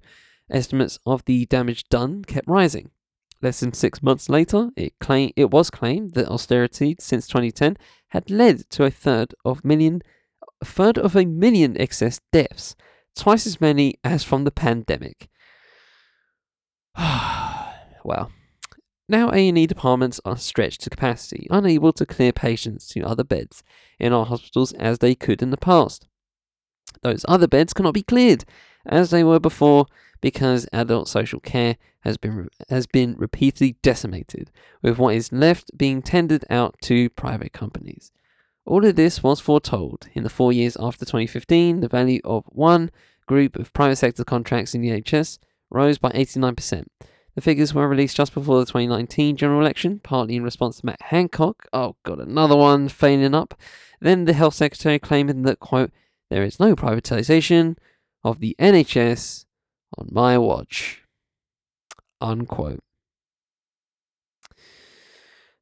[0.49, 2.91] Estimates of the damage done kept rising.
[3.41, 7.77] Less than six months later, it, claim, it was claimed that austerity since 2010
[8.09, 10.01] had led to a third of million,
[10.61, 12.75] a third of a million excess deaths,
[13.15, 15.27] twice as many as from the pandemic.
[16.97, 18.31] well,
[19.11, 23.63] now A&E departments are stretched to capacity, unable to clear patients to other beds
[23.99, 26.07] in our hospitals as they could in the past.
[27.03, 28.45] Those other beds cannot be cleared
[28.85, 29.85] as they were before
[30.21, 36.01] because adult social care has been has been repeatedly decimated, with what is left being
[36.01, 38.11] tendered out to private companies.
[38.65, 40.07] All of this was foretold.
[40.13, 42.91] In the four years after 2015, the value of one
[43.27, 46.85] group of private sector contracts in the NHS rose by 89%,
[47.35, 51.01] the figures were released just before the 2019 general election, partly in response to Matt
[51.03, 51.67] Hancock.
[51.71, 53.59] Oh, God, another one failing up.
[53.99, 55.91] Then the health secretary claiming that, quote,
[56.29, 57.77] there is no privatisation
[58.23, 59.45] of the NHS
[59.97, 61.03] on my watch,
[62.19, 62.79] unquote.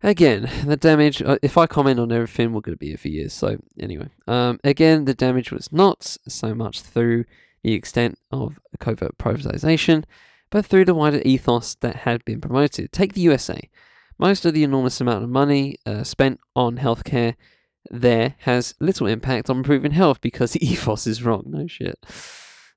[0.01, 3.09] Again, the damage, uh, if I comment on everything, we're going to be here for
[3.09, 3.33] years.
[3.33, 7.25] So, anyway, um, again, the damage was not so much through
[7.63, 10.05] the extent of covert privatization
[10.49, 12.91] but through the wider ethos that had been promoted.
[12.91, 13.69] Take the USA.
[14.17, 17.35] Most of the enormous amount of money uh, spent on healthcare
[17.89, 21.43] there has little impact on improving health because the ethos is wrong.
[21.47, 21.97] No shit.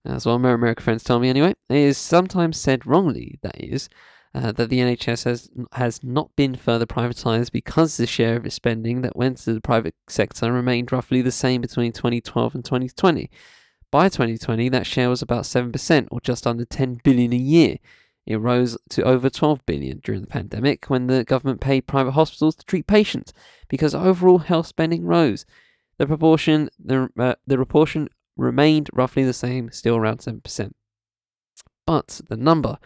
[0.04, 1.54] That's what my American friends tell me anyway.
[1.68, 3.88] It is sometimes said wrongly, that is,
[4.34, 8.56] uh, that the NHS has has not been further privatised because the share of its
[8.56, 13.30] spending that went to the private sector remained roughly the same between 2012 and 2020.
[13.92, 17.76] By 2020, that share was about 7%, or just under 10 billion a year.
[18.24, 22.54] It rose to over 12 billion during the pandemic when the government paid private hospitals
[22.56, 23.34] to treat patients
[23.68, 25.44] because overall health spending rose.
[25.98, 30.72] The proportion the, uh, the proportion remained roughly the same, still around 7%.
[31.86, 32.78] But the number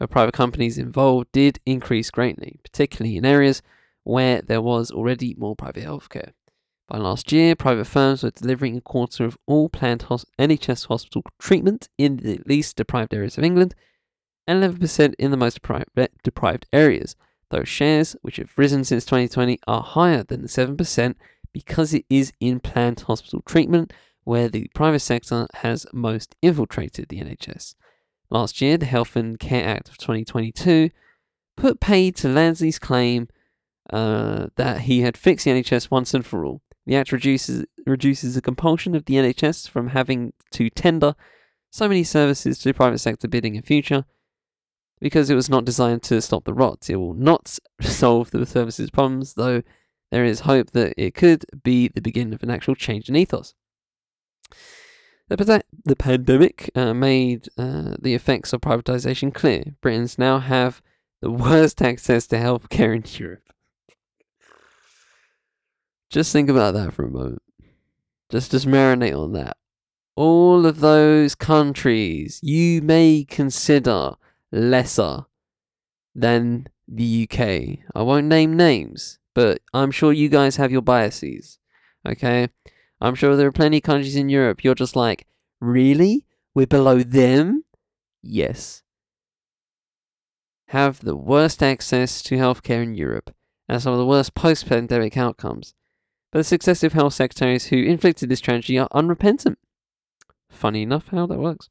[0.00, 3.60] of private companies involved did increase greatly, particularly in areas
[4.04, 6.30] where there was already more private healthcare.
[6.86, 11.88] By last year, private firms were delivering a quarter of all planned NHS hospital treatment
[11.96, 13.74] in the least deprived areas of England
[14.46, 15.60] and 11% in the most
[16.22, 17.16] deprived areas.
[17.50, 21.14] Those shares, which have risen since 2020, are higher than the 7%
[21.52, 23.92] because it is in planned hospital treatment
[24.24, 27.74] where the private sector has most infiltrated the NHS.
[28.28, 30.90] Last year, the Health and Care Act of 2022
[31.56, 33.28] put paid to Lansley's claim
[33.90, 36.62] uh, that he had fixed the NHS once and for all.
[36.86, 41.14] The Act reduces, reduces the compulsion of the NHS from having to tender
[41.70, 44.04] so many services to private sector bidding in future
[45.00, 46.88] because it was not designed to stop the rot.
[46.88, 49.62] It will not solve the services problems, though
[50.10, 53.54] there is hope that it could be the beginning of an actual change in ethos.
[55.28, 59.74] The, the pandemic uh, made uh, the effects of privatization clear.
[59.80, 60.82] Britons now have
[61.20, 63.43] the worst access to healthcare in Europe.
[66.14, 67.42] Just think about that for a moment.
[68.30, 69.56] Just just marinate on that.
[70.14, 74.12] All of those countries you may consider
[74.52, 75.24] lesser
[76.14, 77.80] than the UK.
[77.96, 81.58] I won't name names, but I'm sure you guys have your biases.
[82.06, 82.46] Okay?
[83.00, 85.26] I'm sure there are plenty of countries in Europe you're just like,
[85.60, 86.26] really?
[86.54, 87.64] We're below them?
[88.22, 88.84] Yes.
[90.68, 93.34] Have the worst access to healthcare in Europe
[93.68, 95.74] and some of the worst post pandemic outcomes
[96.34, 99.56] but the successive health secretaries who inflicted this tragedy are unrepentant.
[100.50, 101.70] Funny enough how that works.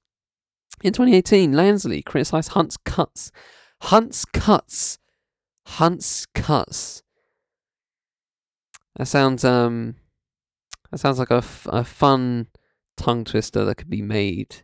[0.81, 3.29] In 2018, Lansley criticised Hunt's cuts.
[3.81, 4.99] Hunt's cuts
[5.65, 7.03] Hunt's Cuts.
[8.95, 9.95] That sounds um
[10.91, 12.47] that sounds like a, f- a fun
[12.95, 14.63] tongue twister that could be made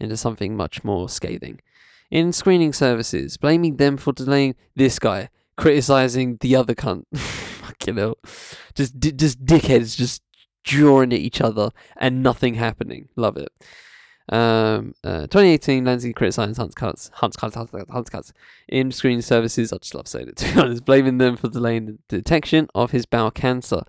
[0.00, 1.60] into something much more scathing.
[2.10, 7.04] In screening services, blaming them for delaying this guy, criticizing the other cunt.
[7.80, 8.18] Fucking hell.
[8.74, 10.22] Just, just dickheads just
[10.64, 13.08] jawing at each other and nothing happening.
[13.16, 13.48] Love it.
[14.28, 18.32] Um, uh, 2018, Lansley criticized Hunt's Cuts, Hunt's Cuts, Hunt's Cuts, Hunt's Cuts
[18.68, 19.72] in screen services.
[19.72, 22.90] I just love saying it to be honest, blaming them for delaying the detection of
[22.90, 23.82] his bowel cancer.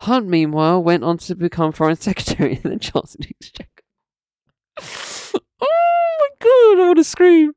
[0.00, 3.84] Hunt, meanwhile, went on to become Foreign Secretary in the Johnson Exchequer.
[5.60, 7.52] oh my god, I want to scream.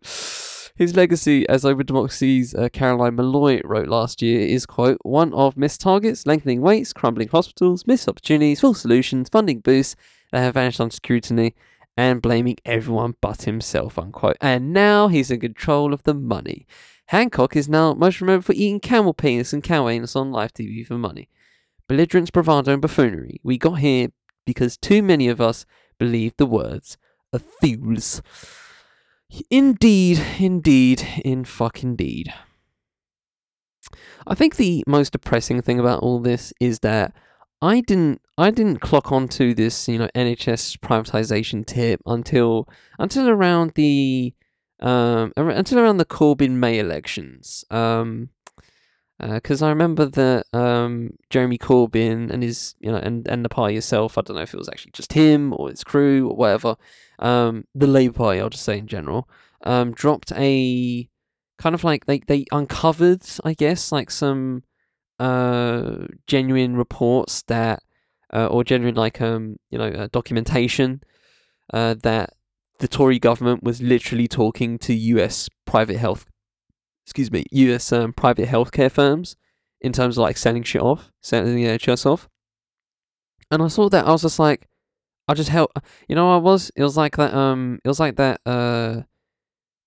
[0.80, 5.58] His legacy, as Open Democracy's uh, Caroline Molloy wrote last year, is, quote, one of
[5.58, 9.98] missed targets, lengthening waits, crumbling hospitals, missed opportunities, full solutions, funding boosts
[10.32, 11.54] that have vanished on scrutiny,
[11.98, 14.38] and blaming everyone but himself, unquote.
[14.40, 16.66] And now he's in control of the money.
[17.08, 20.88] Hancock is now most remembered for eating camel penis and cow anus on live TV
[20.88, 21.28] for money.
[21.90, 23.42] Belligerence, bravado, and buffoonery.
[23.44, 24.14] We got here
[24.46, 25.66] because too many of us
[25.98, 26.98] believed the words
[27.34, 28.22] of fools.
[29.50, 32.34] Indeed, indeed, in fuck indeed.
[34.28, 37.14] I think the most depressing thing about all this is that
[37.62, 43.74] I didn't I didn't clock onto this, you know, NHS privatization tip until until around
[43.76, 44.34] the
[44.80, 47.66] um until around the Corbyn May elections.
[47.70, 48.30] Um
[49.22, 53.76] because I remember that um, Jeremy Corbyn and his, you know, and, and the party
[53.76, 56.76] itself, I don't know if it was actually just him or his crew or whatever,
[57.20, 59.28] um, the Labour Party, I'll just say in general,
[59.64, 61.10] um, dropped a
[61.58, 64.64] kind of like they, they uncovered, I guess, like some
[65.20, 67.84] uh, genuine reports that,
[68.34, 71.02] uh, or genuine like um, you know, uh, documentation
[71.74, 72.34] uh, that
[72.80, 75.50] the Tory government was literally talking to U.S.
[75.66, 76.26] private health,
[77.10, 77.92] excuse me, U.S.
[77.92, 79.36] Um, private healthcare firms
[79.82, 82.30] in terms of like selling shit off, selling the NHS off.
[83.50, 84.68] And I saw that I was just like,
[85.28, 85.72] I just help.
[86.08, 86.72] You know, I was.
[86.76, 87.34] It was like that.
[87.34, 88.42] Um, it was like that.
[88.46, 89.02] Uh,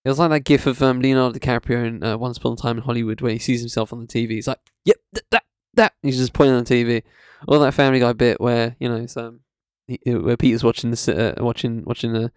[0.05, 2.79] it was like that gif of um Leonardo DiCaprio in uh, Once Upon a Time
[2.79, 4.33] in Hollywood where he sees himself on the TV.
[4.33, 7.03] He's like, "Yep, th- that, that." He's just pointing on the TV.
[7.47, 9.41] Or that Family Guy bit where you know, it's, um,
[9.87, 12.33] he, where Peter's watching the uh, watching watching the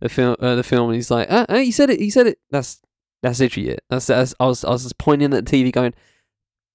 [0.00, 2.00] the film uh, the film and he's like, "Ah, ah, he said it.
[2.00, 2.80] He said it." That's
[3.22, 3.84] that's literally it.
[3.88, 5.94] That's, that's I was I was just pointing at the TV going,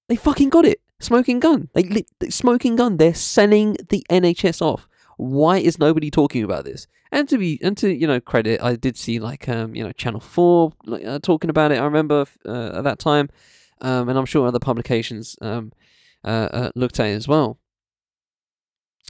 [0.08, 1.68] "They fucking got it." Smoking gun.
[1.74, 2.96] Li- smoking gun.
[2.96, 4.86] They're selling the NHS off.
[5.16, 6.86] Why is nobody talking about this?
[7.10, 9.92] And to be and to you know credit, I did see like um you know
[9.92, 11.78] Channel Four like, uh, talking about it.
[11.80, 13.28] I remember uh, at that time,
[13.80, 15.72] um, and I'm sure other publications um
[16.24, 17.58] uh, uh, looked at it as well.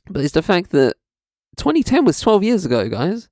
[0.08, 0.94] But it's the fact that
[1.56, 3.28] 2010 was 12 years ago, guys.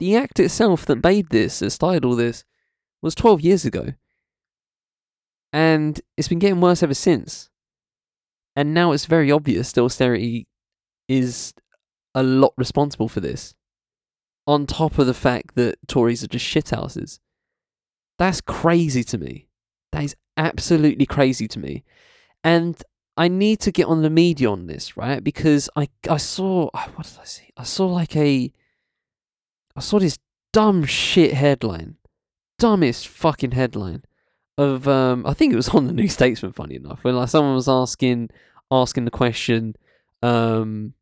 [0.00, 2.44] The act itself that made this, that started all this,
[3.02, 3.92] was 12 years ago.
[5.52, 7.50] And it's been getting worse ever since.
[8.56, 10.48] And now it's very obvious that austerity
[11.08, 11.54] is
[12.14, 13.54] a lot responsible for this.
[14.46, 17.20] On top of the fact that Tories are just shithouses.
[18.18, 19.48] That's crazy to me.
[19.92, 21.84] That is absolutely crazy to me.
[22.42, 22.82] And
[23.16, 25.22] I need to get on the media on this, right?
[25.22, 27.50] Because I I saw ah, what did I see?
[27.56, 28.52] I saw like a
[29.80, 30.18] I saw this
[30.52, 31.96] dumb shit headline.
[32.58, 34.02] Dumbest fucking headline
[34.58, 37.54] of um I think it was on the New Statesman funny enough, when like someone
[37.54, 38.28] was asking
[38.70, 39.74] asking the question
[40.22, 40.92] um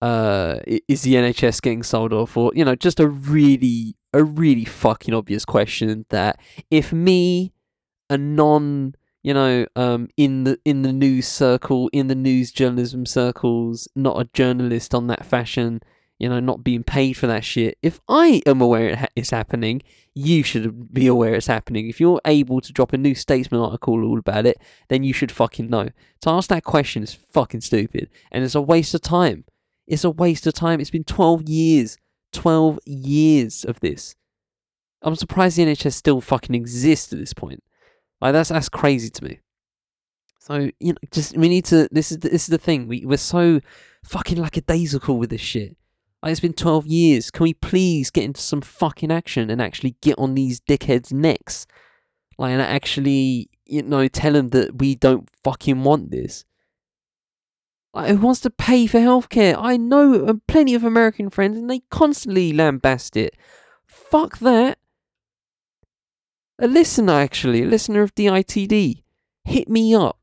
[0.00, 4.64] uh is the NHS getting sold off or you know just a really a really
[4.64, 6.40] fucking obvious question that
[6.70, 7.52] if me
[8.08, 13.04] a non you know um in the in the news circle in the news journalism
[13.04, 15.82] circles not a journalist on that fashion
[16.18, 19.30] you know not being paid for that shit if i am aware it ha- it's
[19.30, 19.82] happening
[20.14, 24.04] you should be aware it's happening if you're able to drop a new statesman article
[24.04, 25.88] all about it then you should fucking know
[26.20, 29.44] to ask that question is fucking stupid and it's a waste of time
[29.86, 31.98] it's a waste of time it's been 12 years
[32.32, 34.16] 12 years of this
[35.02, 37.62] i'm surprised the nhs still fucking exists at this point
[38.20, 39.40] like that's that's crazy to me.
[40.40, 41.88] So you know, just we need to.
[41.90, 42.88] This is this is the thing.
[42.88, 43.60] We we're so
[44.04, 45.76] fucking lackadaisical with this shit.
[46.22, 47.30] Like it's been twelve years.
[47.30, 51.66] Can we please get into some fucking action and actually get on these dickheads' necks?
[52.38, 56.44] Like and actually, you know, tell them that we don't fucking want this.
[57.94, 59.56] Like, who wants to pay for healthcare?
[59.58, 63.34] I know uh, plenty of American friends, and they constantly lambast it.
[63.86, 64.78] Fuck that
[66.58, 69.02] a listener actually, a listener of DITD,
[69.44, 70.18] hit me up,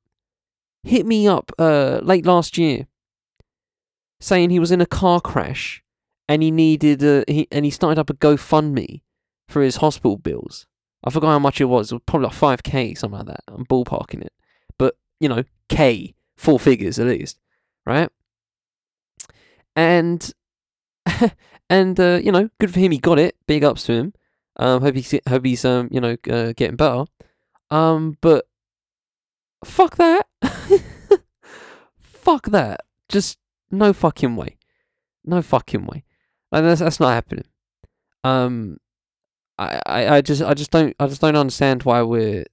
[0.84, 2.88] hit me up uh, late last year,
[4.20, 5.82] saying he was in a car crash
[6.28, 9.02] and he needed a, he, and he started up a GoFundMe
[9.48, 10.66] for his hospital bills.
[11.04, 11.92] I forgot how much it was.
[11.92, 13.44] It was probably like five k, something like that.
[13.48, 14.34] I'm ballparking it,
[14.78, 17.40] but you know, k four figures at least,
[17.86, 18.10] right?
[19.76, 20.34] And
[21.70, 22.92] and uh, you know, good for him.
[22.92, 23.36] He got it.
[23.48, 24.14] Big ups to him.
[24.58, 27.06] Um, hope he's hope he's um you know uh, getting better.
[27.70, 28.46] Um, but
[29.64, 30.28] fuck that.
[32.00, 32.82] fuck that.
[33.10, 33.38] Just
[33.70, 34.58] no fucking way.
[35.24, 36.04] No fucking way.
[36.52, 37.46] Like that's that's not happening.
[38.24, 38.78] Um,
[39.58, 42.46] I, I, I just I just don't I just don't understand why we're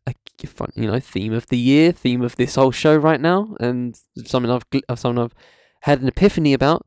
[0.46, 3.96] fun you know theme of the year theme of this whole show right now and
[4.24, 4.66] something I've
[4.98, 5.34] something I've
[5.82, 6.86] had an epiphany about.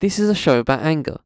[0.00, 1.18] This is a show about anger,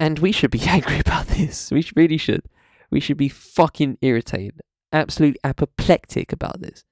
[0.00, 1.70] and we should be angry about this.
[1.70, 2.42] We really should.
[2.90, 4.60] We should be fucking irritated,
[4.92, 6.84] absolutely apoplectic about this.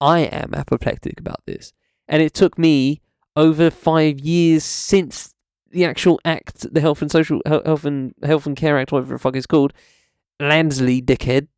[0.00, 1.72] I am apoplectic about this,
[2.08, 3.00] and it took me
[3.36, 5.34] over five years since
[5.76, 9.18] the actual act, the Health and Social Health and Health and Care Act, whatever the
[9.18, 9.72] fuck it's called,
[10.40, 11.48] Lansley dickhead,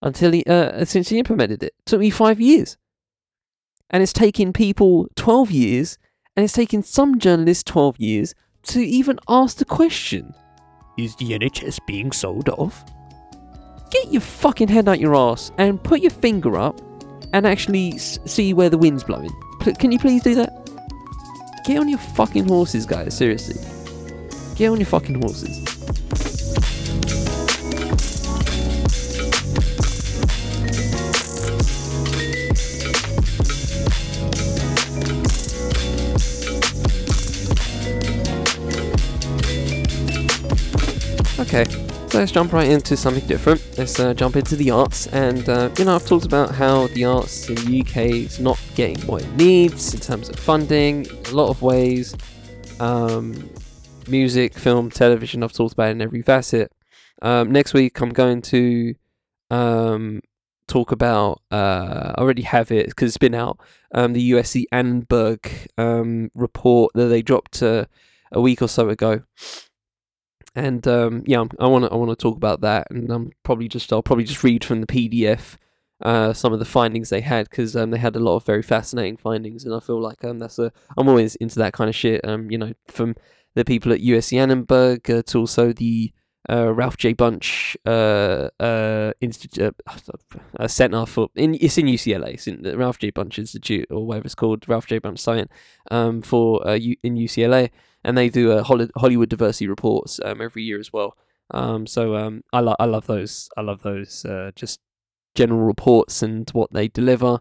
[0.00, 1.74] until he uh, since he implemented it.
[1.78, 2.76] it took me five years,
[3.90, 5.98] and it's taken people twelve years,
[6.36, 10.32] and it's taken some journalists twelve years to even ask the question:
[10.96, 12.84] Is the NHS being sold off?
[13.90, 16.80] Get your fucking head out your ass and put your finger up
[17.32, 19.30] and actually see where the wind's blowing.
[19.78, 20.67] Can you please do that?
[21.68, 23.14] Get on your fucking horses, guys.
[23.14, 23.62] Seriously.
[24.56, 25.58] Get on your fucking horses.
[41.38, 41.66] Okay,
[42.08, 43.62] so let's jump right into something different.
[43.76, 45.06] Let's uh, jump into the arts.
[45.08, 48.58] And, uh, you know, I've talked about how the arts in the UK is not
[48.74, 52.16] getting what it needs in terms of funding, a lot of ways.
[52.80, 53.50] Um,
[54.08, 56.72] music, film, television, I've talked about in every facet.
[57.20, 58.94] Um, next week, I'm going to
[59.50, 60.22] um,
[60.66, 63.60] talk about, uh, I already have it because it's been out,
[63.94, 67.84] um, the USC Annenberg um, report that they dropped uh,
[68.32, 69.24] a week or so ago
[70.54, 73.68] and um, yeah, I want to I want to talk about that, and I'm probably
[73.68, 75.56] just I'll probably just read from the PDF
[76.02, 78.62] uh, some of the findings they had because um, they had a lot of very
[78.62, 81.96] fascinating findings, and I feel like um, that's a I'm always into that kind of
[81.96, 82.24] shit.
[82.24, 83.16] Um, you know, from
[83.54, 86.12] the people at USC Annenberg uh, to also the
[86.48, 87.14] uh, Ralph J.
[87.14, 89.74] Bunche uh, uh, Institute
[90.58, 93.10] uh, Center for in it's in UCLA, it's in the Ralph J.
[93.10, 95.00] Bunche Institute or whatever it's called, Ralph J.
[95.00, 95.50] Bunche Science
[95.90, 97.70] um, for uh, U- in UCLA
[98.04, 101.16] and they do a Hollywood diversity reports um, every year as well.
[101.50, 104.80] Um, so um, I love I love those I love those uh, just
[105.34, 107.40] general reports and what they deliver.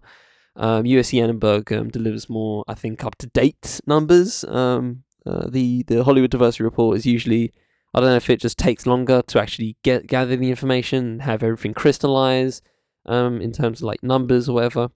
[0.56, 4.44] Um, USC Annenberg um, delivers more, I think, up to date numbers.
[4.46, 7.54] Um, uh, the the Hollywood diversity report is usually
[7.94, 11.44] I don't know if it just takes longer to actually get gather the information have
[11.44, 12.62] everything crystallize
[13.08, 14.90] um, in terms of like numbers or whatever.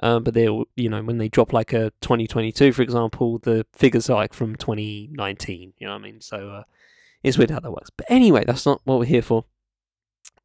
[0.00, 0.44] Um, but they,
[0.76, 4.54] you know, when they drop like a 2022, for example, the figures are like from
[4.56, 5.72] 2019.
[5.78, 6.20] You know what I mean?
[6.20, 6.62] So uh,
[7.22, 7.90] it's weird how that works.
[7.90, 9.44] But anyway, that's not what we're here for.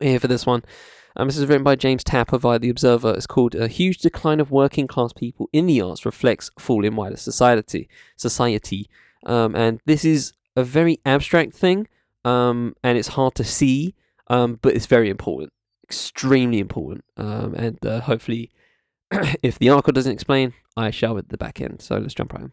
[0.01, 0.63] We're here for this one.
[1.15, 3.13] Um, this is written by James Tapper via The Observer.
[3.13, 6.95] It's called A Huge Decline of Working Class People in the Arts Reflects Fall in
[6.95, 7.87] Wider Society.
[8.17, 8.89] Society.
[9.25, 11.87] Um, and this is a very abstract thing,
[12.25, 13.93] um, and it's hard to see,
[14.27, 15.53] um, but it's very important.
[15.83, 17.03] Extremely important.
[17.17, 18.51] Um, and uh, hopefully
[19.43, 21.81] if the article doesn't explain, I shall at the back end.
[21.81, 22.51] So let's jump right in.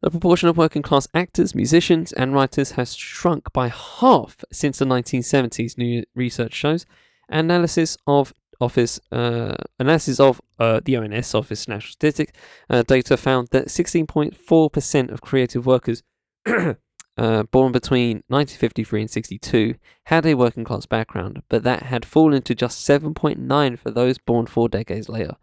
[0.00, 4.84] The proportion of working class actors, musicians, and writers has shrunk by half since the
[4.84, 6.86] 1970s, new research shows.
[7.28, 12.32] Analysis of Office uh, analysis of uh, the ONS Office National Statistics
[12.70, 16.04] uh, data found that 16.4% of creative workers
[17.16, 22.42] uh, born between 1953 and 62, had a working class background, but that had fallen
[22.42, 25.36] to just 7.9 for those born four decades later.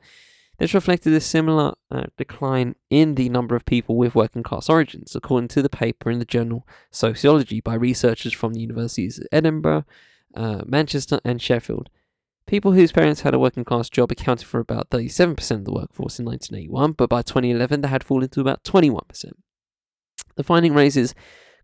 [0.57, 5.15] This reflected a similar uh, decline in the number of people with working class origins,
[5.15, 9.85] according to the paper in the journal Sociology by researchers from the universities of Edinburgh,
[10.35, 11.89] uh, Manchester, and Sheffield.
[12.45, 16.19] People whose parents had a working class job accounted for about 37% of the workforce
[16.19, 19.31] in 1981, but by 2011 they had fallen to about 21%.
[20.35, 21.15] The finding raises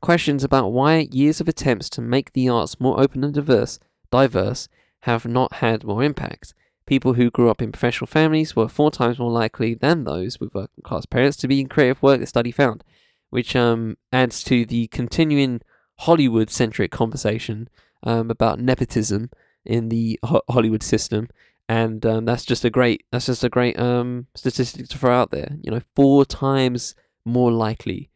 [0.02, 3.80] questions about why years of attempts to make the arts more open and diverse,
[4.12, 4.68] diverse
[5.02, 6.54] have not had more impact.
[6.86, 10.54] People who grew up in professional families were four times more likely than those with
[10.54, 12.84] working class parents to be in creative work, the study found,
[13.30, 15.62] which um, adds to the continuing
[16.00, 17.70] Hollywood centric conversation
[18.04, 19.32] um, about nepotism
[19.64, 21.28] in the Ho- Hollywood system.
[21.68, 25.32] And um, that's just a great that's just a great um, statistic to throw out
[25.32, 25.58] there.
[25.62, 26.94] You know, four times
[27.26, 28.12] more likely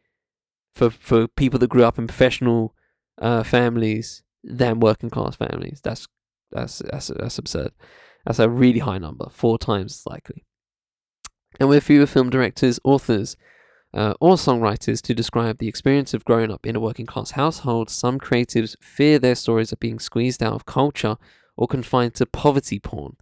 [0.80, 2.73] for for people that grew up in professional
[3.21, 5.82] uh, families than working class families.
[5.84, 6.07] That's
[6.51, 7.71] that's that's that's absurd.
[8.25, 10.45] That's a really high number, four times likely.
[11.59, 13.36] And with fewer film directors, authors,
[13.93, 17.89] uh, or songwriters to describe the experience of growing up in a working class household,
[17.89, 21.17] some creatives fear their stories are being squeezed out of culture
[21.57, 23.15] or confined to poverty porn.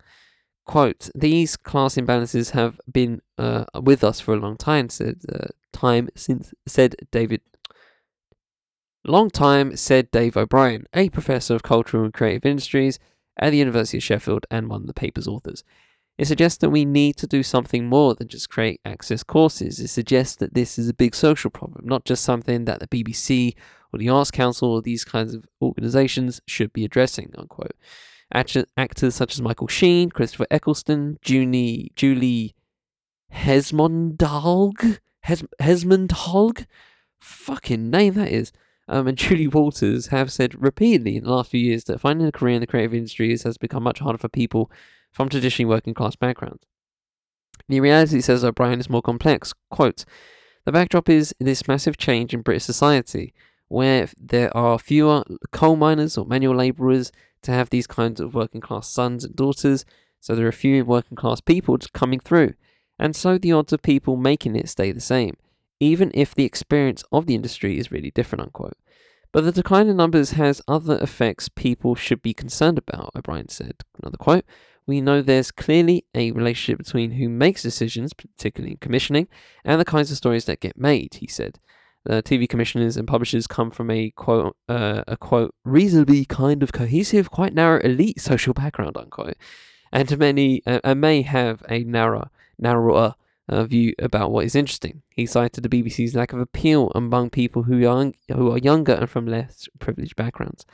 [0.67, 5.47] Quote, these class imbalances have been uh, with us for a long time, said uh,
[5.71, 7.39] time since said David
[9.05, 12.99] long time, said Dave O'Brien, a professor of cultural and creative industries
[13.39, 15.63] at the University of Sheffield and one of the paper's authors.
[16.17, 19.79] It suggests that we need to do something more than just create access courses.
[19.79, 23.53] It suggests that this is a big social problem, not just something that the BBC
[23.93, 27.31] or the Arts Council or these kinds of organisations should be addressing.
[27.37, 27.75] Unquote.
[28.31, 32.55] Actors such as Michael Sheen, Christopher Eccleston, Junie, Julie
[33.33, 36.65] Hesmondhalgh, Hes- Hesmondhalgh,
[37.19, 38.51] fucking name that is,
[38.87, 42.31] um, and Julie Walters have said repeatedly in the last few years that finding a
[42.31, 44.71] career in the creative industries has become much harder for people
[45.11, 46.63] from traditionally working class backgrounds.
[47.69, 49.53] The reality, says O'Brien, is more complex.
[49.69, 50.05] Quote,
[50.65, 53.33] the backdrop is this massive change in British society,
[53.67, 57.11] where there are fewer coal miners or manual labourers
[57.43, 59.85] to have these kinds of working class sons and daughters,
[60.19, 62.53] so there are fewer working class people just coming through,
[62.99, 65.35] and so the odds of people making it stay the same,
[65.79, 68.77] even if the experience of the industry is really different, unquote.
[69.31, 73.83] But the decline in numbers has other effects people should be concerned about, O'Brien said.
[74.01, 74.45] Another quote
[74.87, 79.27] we know there's clearly a relationship between who makes decisions, particularly in commissioning,
[79.65, 81.59] and the kinds of stories that get made, he said.
[82.07, 86.71] The TV commissioners and publishers come from a quote, uh, a quote, reasonably kind of
[86.71, 89.35] cohesive, quite narrow elite social background, unquote,
[89.91, 93.15] and many, uh, and may have a narrow, narrower
[93.49, 95.01] uh, view about what is interesting.
[95.09, 99.09] He cited the BBC's lack of appeal among people who are, who are younger and
[99.09, 100.65] from less privileged backgrounds.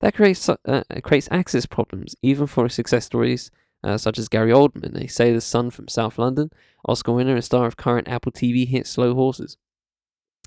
[0.00, 3.52] That creates uh, creates access problems, even for success stories
[3.84, 6.50] uh, such as Gary Oldman, a sailor's son from South London,
[6.86, 9.56] Oscar winner and star of current Apple TV hit Slow Horses.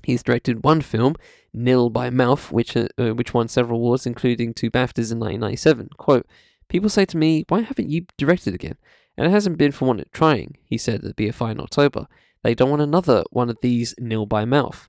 [0.02, 1.16] He's directed one film,
[1.52, 5.90] Nil by Mouth, which uh, uh, which won several awards, including two BAFTAs in 1997.
[5.96, 6.26] Quote,
[6.68, 8.76] People say to me, why haven't you directed again?
[9.16, 12.06] And it hasn't been for want of trying, he said at the BFI in October.
[12.42, 14.88] They don't want another one of these Nil by Mouth.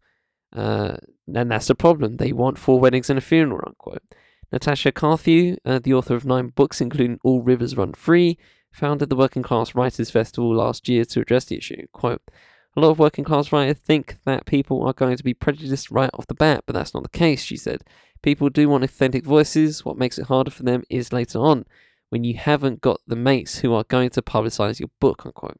[0.54, 0.98] Uh,
[1.34, 2.18] and that's the problem.
[2.18, 4.02] They want four weddings and a funeral, unquote.
[4.52, 8.38] Natasha Carthew, uh, the author of nine books, including All Rivers Run Free,
[8.72, 11.86] founded the Working Class Writers Festival last year to address the issue.
[11.92, 12.22] Quote,
[12.78, 16.12] a lot of working class writers think that people are going to be prejudiced right
[16.14, 17.84] off the bat, but that's not the case, she said.
[18.22, 19.84] People do want authentic voices.
[19.84, 21.66] What makes it harder for them is later on,
[22.10, 25.60] when you haven't got the mates who are going to publicize your book, unquote.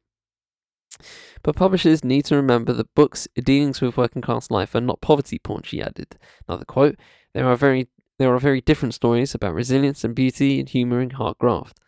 [1.42, 5.40] But publishers need to remember that books' dealings with working class life are not poverty
[5.40, 6.16] porn, she added.
[6.46, 6.96] Another quote
[7.34, 7.88] There are very
[8.18, 11.78] there are very different stories about resilience and beauty and humour and hard graft.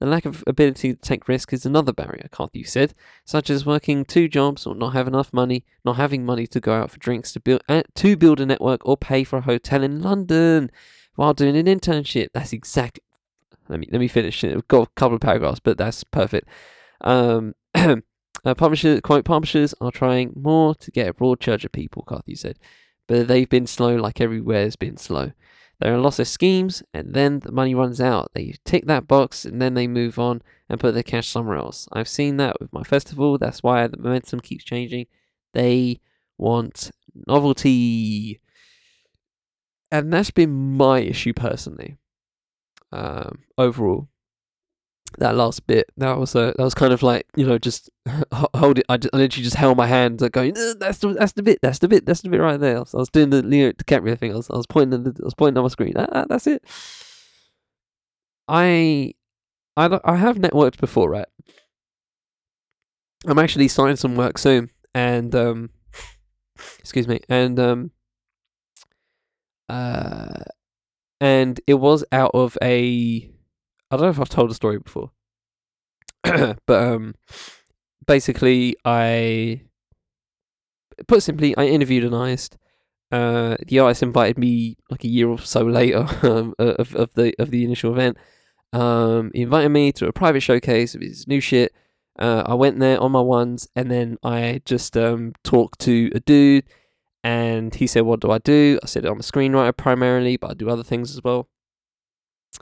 [0.00, 2.94] The lack of ability to take risk is another barrier, Carthew said,
[3.26, 6.72] such as working two jobs or not have enough money, not having money to go
[6.72, 9.82] out for drinks to build uh, to build a network or pay for a hotel
[9.82, 10.70] in London
[11.16, 12.28] while doing an internship.
[12.32, 13.04] That's exactly.
[13.68, 14.42] Let me let me finish.
[14.42, 16.48] I've got a couple of paragraphs, but that's perfect.
[17.02, 22.04] Um, uh, publishers, quote, publishers are trying more to get a broad church of people,
[22.04, 22.58] Carthew said,
[23.06, 25.32] but they've been slow like everywhere's been slow.
[25.80, 28.30] There are lots of schemes, and then the money runs out.
[28.34, 31.88] They tick that box, and then they move on and put their cash somewhere else.
[31.90, 33.38] I've seen that with my festival.
[33.38, 35.06] That's why the momentum keeps changing.
[35.54, 36.00] They
[36.36, 36.90] want
[37.26, 38.40] novelty.
[39.90, 41.96] And that's been my issue personally.
[42.92, 44.09] Um, overall,
[45.18, 47.90] that last bit that was a that was kind of like you know just
[48.54, 51.32] hold it I, just, I literally just held my hand like going that's the that's
[51.32, 52.76] the bit that's the bit that's the bit right there.
[52.76, 55.10] I was, I was doing the Leo DiCaprio thing I was, I was pointing the,
[55.20, 56.64] I was pointing on my screen ah, that's it.
[58.48, 59.14] I
[59.76, 61.28] I I have networked before right?
[63.26, 65.70] I'm actually starting some work soon and um
[66.78, 67.90] excuse me and um
[69.68, 70.44] uh
[71.20, 73.30] and it was out of a
[73.90, 75.10] I don't know if I've told the story before,
[76.22, 77.14] but um,
[78.06, 79.62] basically, I
[81.08, 82.56] put simply, I interviewed an artist.
[83.10, 87.34] Uh, the artist invited me like a year or so later um, of of the
[87.40, 88.16] of the initial event.
[88.72, 91.72] Um, he invited me to a private showcase of his new shit.
[92.18, 96.20] Uh, I went there on my ones, and then I just um, talked to a
[96.20, 96.64] dude,
[97.24, 100.54] and he said, "What do I do?" I said, "I'm a screenwriter primarily, but I
[100.54, 101.48] do other things as well."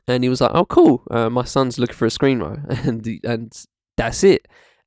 [0.06, 1.02] And he was like, "Oh, cool.
[1.10, 3.64] Uh, my son's looking for a screenwriter," and and
[3.96, 4.46] that's it.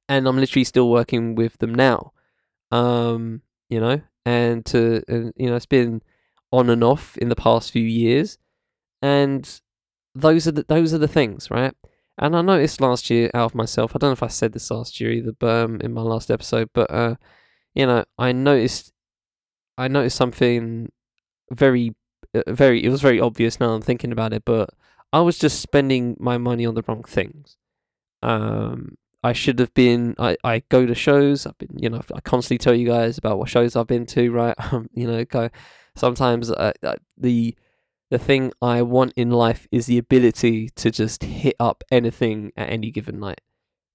[0.10, 2.14] And I'm literally still working with them now.
[2.72, 6.02] Um, you know, and to and, you know, it's been
[6.52, 8.38] on and off in the past few years.
[9.02, 9.62] and
[10.16, 11.74] those are the those are the things, right?
[12.18, 13.96] And I noticed last year out of myself.
[13.96, 16.30] I don't know if I said this last year either, but um, in my last
[16.32, 17.16] episode, but uh,
[17.76, 18.94] you know, I noticed,
[19.78, 20.92] I noticed something
[21.52, 21.96] very,
[22.36, 22.84] uh, very.
[22.84, 23.74] It was very obvious now.
[23.74, 24.72] I'm thinking about it, but
[25.14, 27.58] I was just spending my money on the wrong things.
[28.24, 30.16] Um, I should have been.
[30.18, 31.46] I, I go to shows.
[31.46, 34.32] I've been, you know, I constantly tell you guys about what shows I've been to,
[34.32, 34.56] right?
[34.72, 35.50] Um, you know, go.
[35.96, 37.56] Sometimes uh, uh, the
[38.10, 42.70] the thing I want in life is the ability to just hit up anything at
[42.70, 43.42] any given night,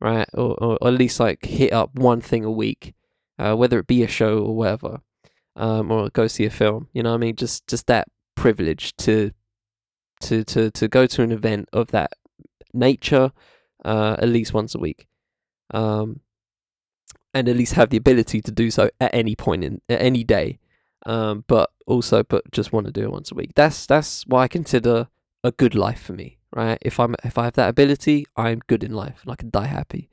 [0.01, 0.29] right?
[0.33, 2.95] Or, or, or at least like hit up one thing a week,
[3.39, 5.01] uh, whether it be a show or whatever,
[5.55, 6.89] um, or go see a film.
[6.93, 7.37] You know what I mean?
[7.37, 9.33] Just just that privilege to
[10.21, 12.13] to to to go to an event of that
[12.73, 13.33] nature
[13.85, 15.07] uh, at least once a week,
[15.73, 16.21] um,
[17.35, 20.25] and at least have the ability to do so at any point in at any
[20.25, 20.59] day
[21.07, 23.53] um, but also but just want to do it once a week.
[23.55, 25.09] That's that's what I consider
[25.45, 26.79] a good life for me, right?
[26.83, 29.67] If I'm if I have that ability, I'm good in life and I can die
[29.67, 30.11] happy.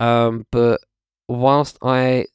[0.00, 0.80] Um, but
[1.28, 2.26] whilst I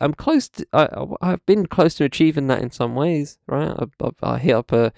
[0.00, 0.88] I'm close, to, I
[1.20, 3.70] I've been close to achieving that in some ways, right?
[3.70, 4.92] I, I, I hit up a,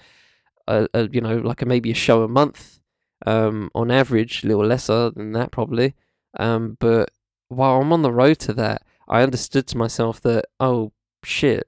[0.69, 2.79] a, a you know like a maybe a show a month,
[3.25, 5.95] um, on average, a little lesser than that probably.
[6.39, 7.11] Um, but
[7.49, 10.93] while I'm on the road to that, I understood to myself that oh
[11.23, 11.67] shit,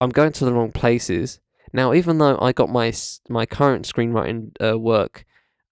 [0.00, 1.38] I'm going to the wrong places.
[1.72, 2.92] Now, even though I got my
[3.28, 5.24] my current screenwriting uh, work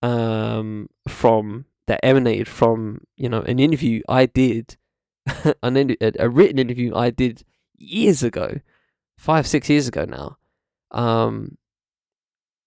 [0.02, 4.76] um, from that emanated from you know an interview I did,
[5.62, 7.44] an a written interview I did
[7.76, 8.60] years ago,
[9.18, 10.36] five six years ago now.
[10.92, 11.56] Um,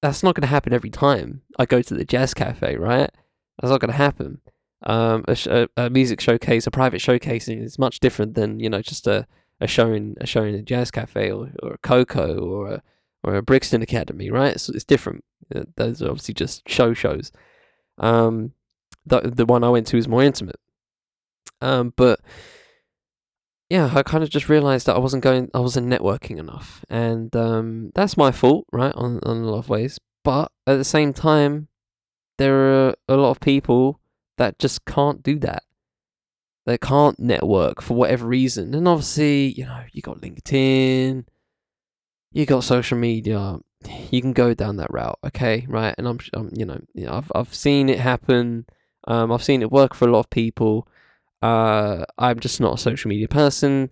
[0.04, 3.10] that's not going to happen every time I go to the jazz cafe, right?
[3.62, 4.42] That's not going to happen.
[4.86, 8.82] Um, a, sh- a, music showcase, a private showcasing is much different than you know
[8.82, 9.26] just a
[9.62, 12.84] a show in a show in a jazz cafe or, or a KOKO or a
[13.24, 14.60] or a Brixton Academy, right?
[14.60, 15.24] So it's different.
[15.56, 17.32] Uh, those are obviously just show shows.
[17.98, 18.52] Um,
[19.06, 20.60] the the one I went to is more intimate.
[21.62, 22.20] Um, but
[23.74, 27.36] yeah, I kind of just realized that I wasn't going, I wasn't networking enough, and
[27.36, 28.94] um, that's my fault, right?
[28.94, 30.00] On on a lot of ways.
[30.24, 31.70] But at the same time,
[32.38, 34.00] there are a lot of people
[34.38, 35.64] that just can't do that
[36.68, 38.76] that can't network for whatever reason.
[38.76, 41.26] And obviously, you know, you got LinkedIn,
[42.32, 43.58] you got social media.
[44.12, 45.96] You can go down that route, okay, right?
[45.98, 48.68] And I'm, I'm you know, you know, I've I've seen it happen.
[49.08, 50.88] Um, I've seen it work for a lot of people.
[51.44, 53.92] Uh, I'm just not a social media person,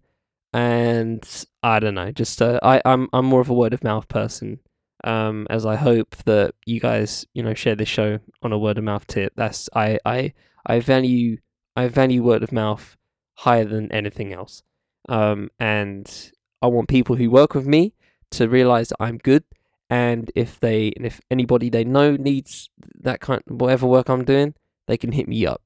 [0.53, 2.11] and I don't know.
[2.11, 4.59] Just uh, I I'm I'm more of a word of mouth person.
[5.03, 8.77] Um, as I hope that you guys, you know, share this show on a word
[8.77, 9.33] of mouth tip.
[9.35, 10.33] That's I I
[10.65, 11.39] I value
[11.75, 12.95] I value word of mouth
[13.39, 14.63] higher than anything else.
[15.09, 16.31] Um, and
[16.61, 17.93] I want people who work with me
[18.31, 19.43] to realize that I'm good.
[19.89, 22.69] And if they, and if anybody they know needs
[23.01, 24.53] that kind, whatever work I'm doing,
[24.87, 25.61] they can hit me up.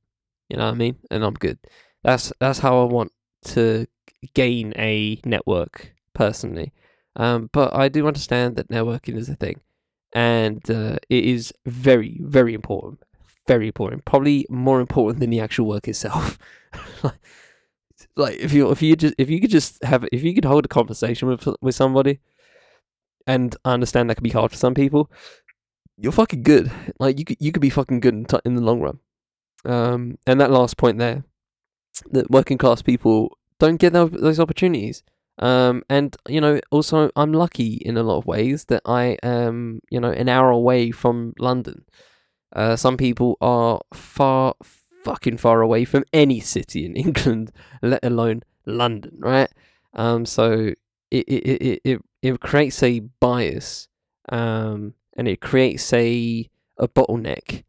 [0.50, 0.98] You know what I mean?
[1.10, 1.60] And I'm good.
[2.04, 3.12] That's that's how I want
[3.46, 3.88] to
[4.34, 6.74] gain a network personally.
[7.16, 9.62] Um, but I do understand that networking is a thing,
[10.14, 13.00] and uh, it is very, very important
[13.48, 14.06] very important.
[14.06, 16.38] Probably more important than the actual work itself.
[18.16, 20.66] like, if you if you just if you could just have if you could hold
[20.66, 22.20] a conversation with with somebody,
[23.28, 25.12] and I understand that could be hard for some people,
[25.98, 26.72] you're fucking good.
[27.00, 29.00] Like you could you could be fucking good in, t- in the long run.
[29.66, 31.24] Um, and that last point there,
[32.12, 35.04] that working class people don't get those opportunities.
[35.40, 39.82] Um, and you know, also I'm lucky in a lot of ways that I am,
[39.90, 41.86] you know, an hour away from London.
[42.56, 44.56] Uh, some people are far,
[45.04, 47.52] fucking far away from any city in England,
[47.82, 49.52] let alone London, right?
[49.94, 50.74] Um, so
[51.12, 53.88] it it, it, it, it creates a bias,
[54.30, 57.64] um, and it creates a a bottleneck,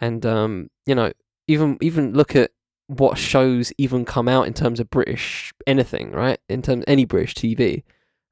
[0.00, 1.12] and um, you know,
[1.48, 2.52] even even look at
[2.86, 6.38] what shows even come out in terms of British anything, right?
[6.48, 7.82] In terms any British TV,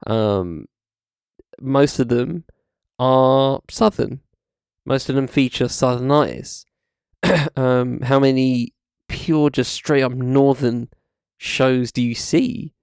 [0.05, 0.67] um,
[1.59, 2.45] most of them
[2.97, 4.21] are southern,
[4.85, 6.65] most of them feature southern artists.
[7.55, 8.73] um, how many
[9.09, 10.89] pure, just straight up northern
[11.37, 12.73] shows do you see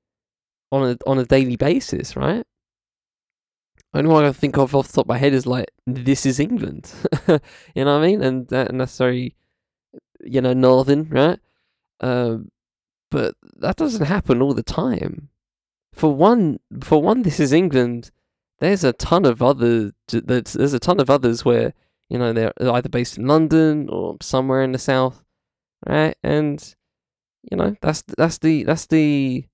[0.70, 2.16] on a on a daily basis?
[2.16, 2.44] Right.
[3.92, 6.40] Only one I think of off the top of my head is like, "This is
[6.40, 6.92] England,"
[7.28, 9.36] you know what I mean, and that and that's very,
[10.26, 11.38] you know, northern, right?
[12.00, 12.50] Um,
[13.10, 15.28] but that doesn't happen all the time.
[15.92, 18.10] For one, for one, this is England.
[18.58, 19.92] There's a ton of other.
[20.08, 21.74] There's a ton of others where
[22.08, 25.24] you know, they're either based in London or somewhere in the south,
[25.86, 26.16] right?
[26.22, 26.74] And
[27.50, 29.46] you know, that's that's the that's the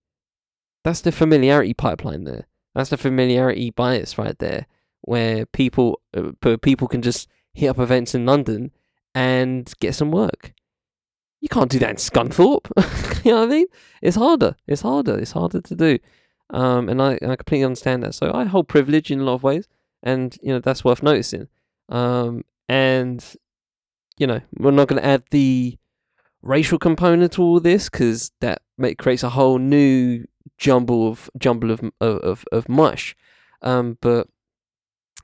[0.85, 2.47] that's the familiarity pipeline there.
[2.75, 4.67] That's the familiarity bias right there.
[5.03, 8.71] where people uh, people can just hit up events in London
[9.15, 10.53] and get some work.
[11.41, 12.71] You can't do that in Scunthorpe.
[13.25, 13.67] you know what I mean?
[14.03, 14.57] It's harder.
[14.67, 15.19] It's harder.
[15.19, 15.99] It's harder to do.
[16.51, 18.15] Um, and I, I completely understand that.
[18.15, 19.69] So I hold privilege in a lot of ways,
[20.03, 21.49] and you know that's worth noticing.
[21.89, 23.25] Um, and
[24.19, 25.79] you know we're not going to add the
[26.43, 30.25] racial component to all this because that make, creates a whole new
[30.59, 33.17] jumble of jumble of of of, mush.
[33.63, 34.29] Um, but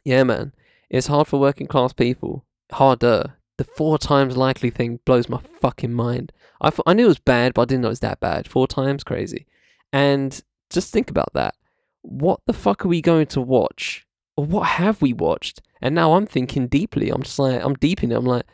[0.05, 0.53] yeah, man,
[0.91, 2.45] it's hard for working class people.
[2.73, 3.36] Harder.
[3.59, 6.33] The four times likely thing blows my fucking mind.
[6.61, 8.49] I, I knew it was bad, but I didn't know it was that bad.
[8.49, 9.47] Four times crazy.
[9.93, 10.41] And
[10.71, 11.55] just think about that.
[12.03, 14.07] What the fuck are we going to watch?
[14.37, 15.63] Or what have we watched?
[15.81, 17.11] And now I'm thinking deeply.
[17.11, 18.17] I'm just like, I'm deep in it.
[18.17, 18.45] I'm like,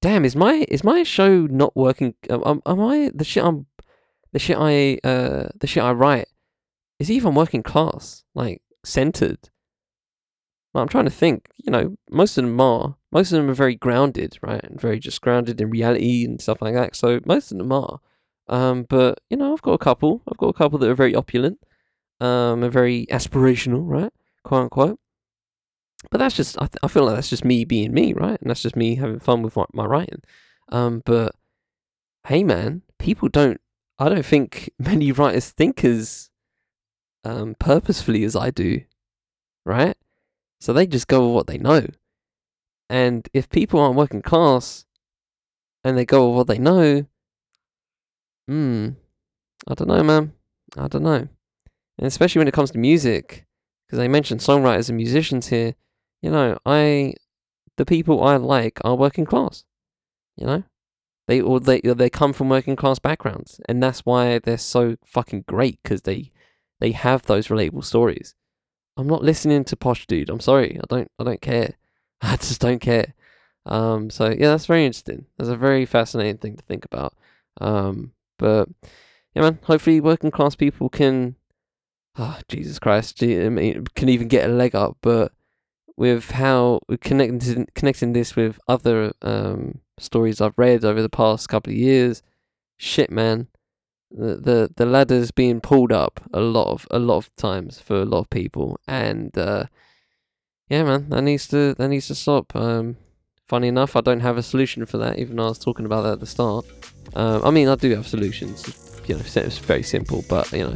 [0.00, 2.14] damn, is my is my show not working?
[2.30, 3.66] Am, am I the shit I'm
[4.32, 6.28] the shit I uh the shit I write
[6.98, 9.50] is even working class like centered?
[10.74, 11.48] I'm trying to think.
[11.56, 12.96] You know, most of them are.
[13.14, 16.60] Most of them are very grounded, right, and very just grounded in reality and stuff
[16.60, 16.96] like that.
[16.96, 18.00] So most of them are.
[18.48, 20.20] Um, but you know, I've got a couple.
[20.28, 21.60] I've got a couple that are very opulent,
[22.20, 24.12] um, and very aspirational, right,
[24.42, 24.98] quote unquote.
[26.10, 28.38] But that's just I, th- I feel like that's just me being me, right?
[28.40, 30.22] And that's just me having fun with my, my writing.
[30.70, 31.36] Um, but
[32.26, 33.60] hey, man, people don't.
[33.96, 36.30] I don't think many writers think as
[37.24, 38.82] um, purposefully as I do,
[39.64, 39.96] right?
[40.60, 41.86] So they just go with what they know.
[42.88, 44.84] And if people aren't working class
[45.82, 47.06] and they go with what they know,
[48.46, 48.90] hmm,
[49.66, 50.32] I don't know, man.
[50.76, 51.28] I don't know.
[51.98, 53.46] And especially when it comes to music,
[53.86, 55.74] because I mentioned songwriters and musicians here,
[56.22, 57.14] you know, I,
[57.76, 59.64] the people I like are working class.
[60.36, 60.62] You know,
[61.28, 65.44] they or they they come from working class backgrounds, and that's why they're so fucking
[65.46, 66.32] great because they
[66.80, 68.34] they have those relatable stories.
[68.96, 70.28] I'm not listening to posh dude.
[70.28, 70.78] I'm sorry.
[70.78, 71.74] I don't I don't care.
[72.22, 73.14] I just don't care.
[73.66, 75.26] Um so yeah, that's very interesting.
[75.36, 77.14] That's a very fascinating thing to think about.
[77.60, 78.68] Um but
[79.34, 81.36] yeah man, hopefully working class people can
[82.18, 85.32] oh, Jesus Christ, I mean, can even get a leg up, but
[85.96, 91.72] with how connecting connecting this with other um, stories I've read over the past couple
[91.72, 92.22] of years.
[92.76, 93.48] Shit, man,
[94.10, 98.02] the the the ladder's being pulled up a lot of a lot of times for
[98.02, 99.66] a lot of people, and uh,
[100.68, 102.54] yeah, man, that needs to that needs to stop.
[102.56, 102.96] Um,
[103.46, 106.02] funny enough, I don't have a solution for that, even though I was talking about
[106.02, 106.64] that at the start.
[107.14, 108.80] Um, I mean, I do have solutions.
[109.06, 110.74] You know, it's very simple, but you know,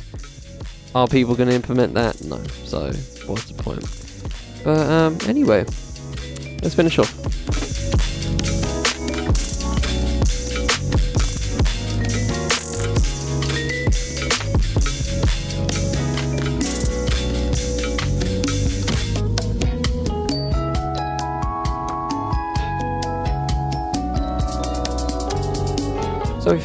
[0.95, 2.23] are people going to implement that?
[2.23, 2.43] No.
[2.65, 2.93] So
[3.27, 3.85] what's the point?
[4.65, 5.65] But um, anyway,
[6.63, 7.68] let's finish off.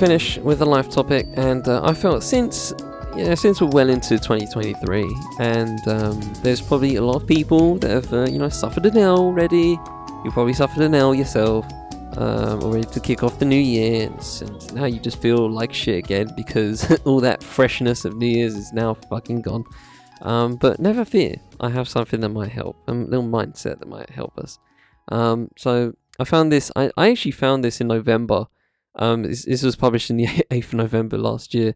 [0.04, 2.74] Finish with a life topic, and uh, I felt since
[3.16, 7.90] yeah, since we're well into 2023, and um, there's probably a lot of people that
[7.90, 9.80] have, uh, you know, suffered an L already.
[10.26, 11.66] You probably suffered an L yourself,
[12.18, 14.10] um, ready to kick off the new year,
[14.42, 18.56] and now you just feel like shit again because all that freshness of New Year's
[18.56, 19.64] is now fucking gone.
[20.22, 24.10] Um, but never fear, I have something that might help, a little mindset that might
[24.10, 24.60] help us.
[25.08, 26.74] Um, so I found this.
[26.76, 28.48] I, I actually found this in November.
[28.96, 31.76] Um, this, this was published in the 8th of November last year.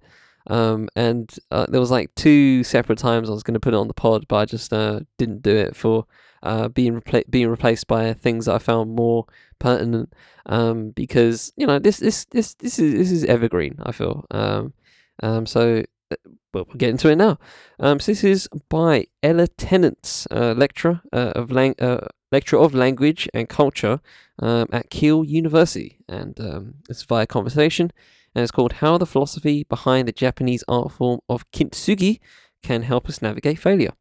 [0.50, 3.78] Um, and uh, there was like two separate times I was going to put it
[3.78, 6.06] on the pod, but I just uh, didn't do it for
[6.44, 9.26] uh, being repla- being replaced by things that I found more
[9.60, 10.14] pertinent.
[10.46, 13.76] Um, because you know this this this this is this is evergreen.
[13.84, 14.26] I feel.
[14.32, 14.74] Um,
[15.22, 16.16] um, so uh,
[16.54, 17.38] well, get into it now.
[17.80, 22.74] Um, so this is by Ella Tennant, uh, lecturer uh, of lang- uh, lecturer of
[22.74, 24.02] language and culture
[24.40, 27.92] um, at Keele University, and um, it's via conversation
[28.38, 32.20] and it's called How the Philosophy Behind the Japanese Art Form of Kintsugi
[32.62, 33.94] Can Help Us Navigate Failure.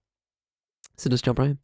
[0.98, 1.58] So let's jump right in.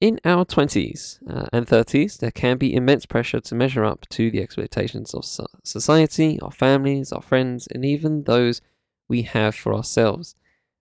[0.00, 4.30] In our 20s uh, and 30s, there can be immense pressure to measure up to
[4.30, 5.26] the expectations of
[5.62, 8.62] society, our families, our friends, and even those
[9.06, 10.36] we have for ourselves.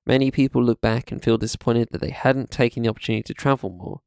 [0.06, 3.70] Many people look back and feel disappointed that they hadn't taken the opportunity to travel
[3.70, 4.02] more.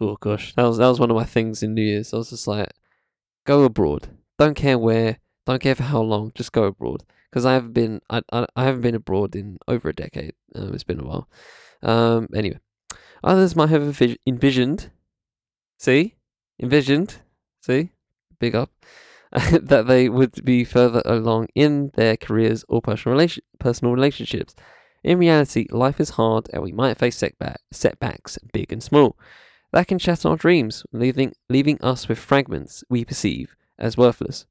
[0.00, 2.12] Oh gosh, that was that was one of my things in New Year's.
[2.12, 2.68] I was just like,
[3.46, 4.10] go abroad.
[4.38, 6.32] Don't care where, don't care for how long.
[6.34, 9.88] Just go abroad because I haven't been I, I, I haven't been abroad in over
[9.88, 10.34] a decade.
[10.54, 11.28] Um, it's been a while.
[11.82, 12.60] Um, anyway,
[13.24, 14.90] others might have envisioned.
[15.78, 16.16] See,
[16.60, 17.16] envisioned.
[17.62, 17.90] See,
[18.38, 18.70] big up.
[19.32, 24.54] that they would be further along in their careers or personal relation, personal relationships.
[25.04, 29.16] In reality, life is hard, and we might face setback, setbacks, big and small.
[29.72, 34.46] that can shatter our dreams, leaving, leaving us with fragments we perceive as worthless.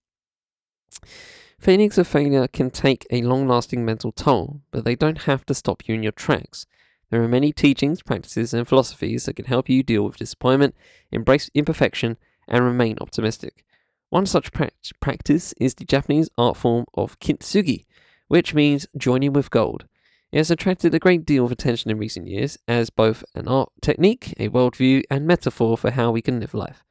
[1.59, 5.55] Feelings of failure can take a long lasting mental toll, but they don't have to
[5.55, 6.67] stop you in your tracks.
[7.09, 10.75] There are many teachings, practices, and philosophies that can help you deal with disappointment,
[11.11, 12.17] embrace imperfection,
[12.47, 13.65] and remain optimistic.
[14.09, 14.69] One such pra-
[14.99, 17.85] practice is the Japanese art form of kintsugi,
[18.27, 19.85] which means joining with gold.
[20.31, 23.69] It has attracted a great deal of attention in recent years as both an art
[23.81, 26.83] technique, a worldview, and metaphor for how we can live life.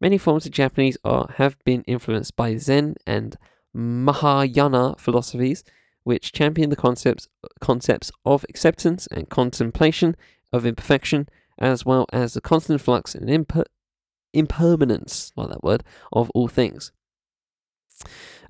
[0.00, 3.36] Many forms of Japanese art have been influenced by Zen and
[3.74, 5.64] Mahayana philosophies,
[6.04, 7.28] which champion the concepts
[7.60, 10.16] concepts of acceptance and contemplation
[10.52, 11.28] of imperfection,
[11.58, 13.66] as well as the constant flux and imper-
[14.32, 16.92] impermanence, like that word, of all things.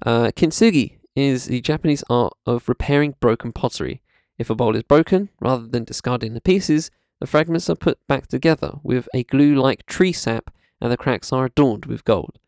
[0.07, 4.01] Uh, kintsugi is the Japanese art of repairing broken pottery.
[4.39, 8.29] If a bowl is broken, rather than discarding the pieces, the fragments are put back
[8.29, 12.39] together with a glue like tree sap and the cracks are adorned with gold.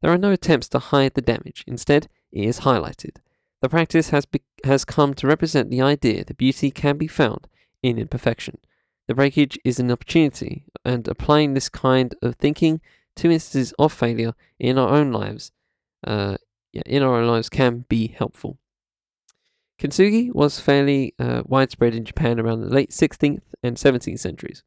[0.00, 3.16] There are no attempts to hide the damage, instead, it is highlighted.
[3.60, 7.46] The practice has, be- has come to represent the idea that beauty can be found
[7.82, 8.58] in imperfection.
[9.06, 12.80] The breakage is an opportunity, and applying this kind of thinking
[13.16, 15.52] to instances of failure in our own lives,
[16.06, 16.36] uh,
[16.72, 18.58] yeah, in our own lives can be helpful.
[19.78, 24.62] Kintsugi was fairly uh, widespread in Japan around the late 16th and 17th centuries.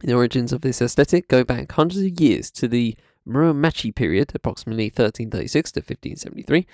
[0.00, 4.86] The origins of this aesthetic go back hundreds of years to the Muromachi period, approximately
[4.86, 6.66] 1336 to 1573,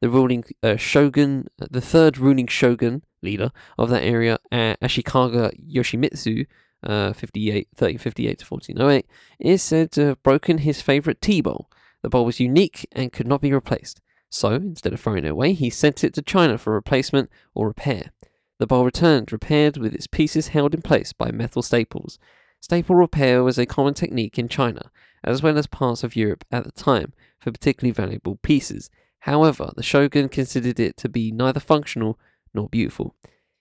[0.00, 5.52] the ruling uh, shogun, uh, the third ruling shogun leader of that area, uh, Ashikaga
[5.70, 6.46] Yoshimitsu,
[6.82, 9.06] uh, 58, 1358 to 1408,
[9.38, 11.70] is said to have broken his favorite tea bowl.
[12.02, 14.00] The bowl was unique and could not be replaced.
[14.34, 18.10] So, instead of throwing it away, he sent it to China for replacement or repair.
[18.58, 22.18] The bowl returned, repaired with its pieces held in place by metal staples.
[22.60, 24.90] Staple repair was a common technique in China,
[25.22, 28.88] as well as parts of Europe at the time, for particularly valuable pieces,
[29.22, 32.18] However, the shogun considered it to be neither functional
[32.52, 33.14] nor beautiful.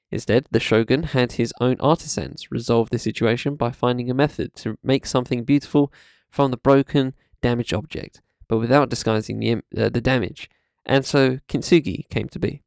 [0.10, 4.76] Instead, the shogun had his own artisans resolve the situation by finding a method to
[4.84, 5.94] make something beautiful
[6.32, 7.14] from the broken,
[7.44, 10.50] damaged object, but without disguising the, uh, the damage.
[10.86, 12.62] And so kintsugi came to be.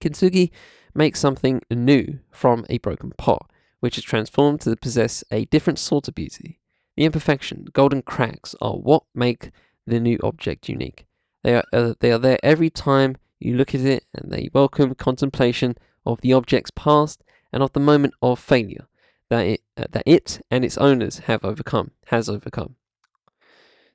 [0.00, 0.50] Kintsugi
[0.94, 6.08] makes something new from a broken pot, which is transformed to possess a different sort
[6.08, 6.58] of beauty.
[6.96, 9.50] The imperfection, golden cracks, are what make
[9.86, 11.06] the new object unique.
[11.42, 14.94] They are, uh, they are there every time you look at it, and they welcome
[14.94, 18.86] contemplation of the object's past and of the moment of failure
[19.30, 22.76] that it, uh, that it and its owners have overcome, has overcome.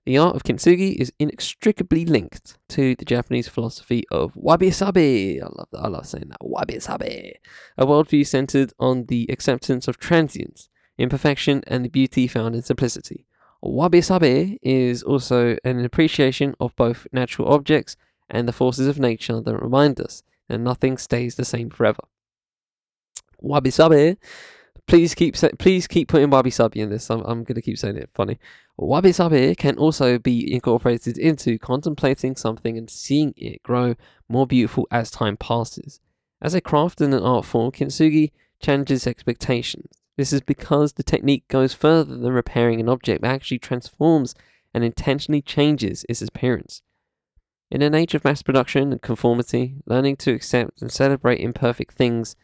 [0.05, 5.41] The art of kintsugi is inextricably linked to the Japanese philosophy of wabi-sabi.
[5.41, 5.79] I love that.
[5.79, 6.37] I love saying that.
[6.41, 7.33] Wabi-sabi.
[7.75, 13.25] A worldview centered on the acceptance of transience, imperfection, and the beauty found in simplicity.
[13.63, 17.97] Wabi sabi is also an appreciation of both natural objects
[18.29, 22.03] and the forces of nature that remind us that nothing stays the same forever.
[23.39, 24.17] Wabi sabi,
[24.88, 27.09] please keep please keep putting wabi sabi in this.
[27.09, 28.39] I'm, I'm going to keep saying it funny.
[28.77, 33.95] Wabi sabi can also be incorporated into contemplating something and seeing it grow
[34.27, 35.99] more beautiful as time passes.
[36.41, 40.01] As a craft and an art form, kintsugi challenges expectations.
[40.17, 44.33] This is because the technique goes further than repairing an object, but actually transforms
[44.73, 46.81] and intentionally changes its appearance.
[47.71, 52.36] In an age of mass production and conformity, learning to accept and celebrate imperfect things,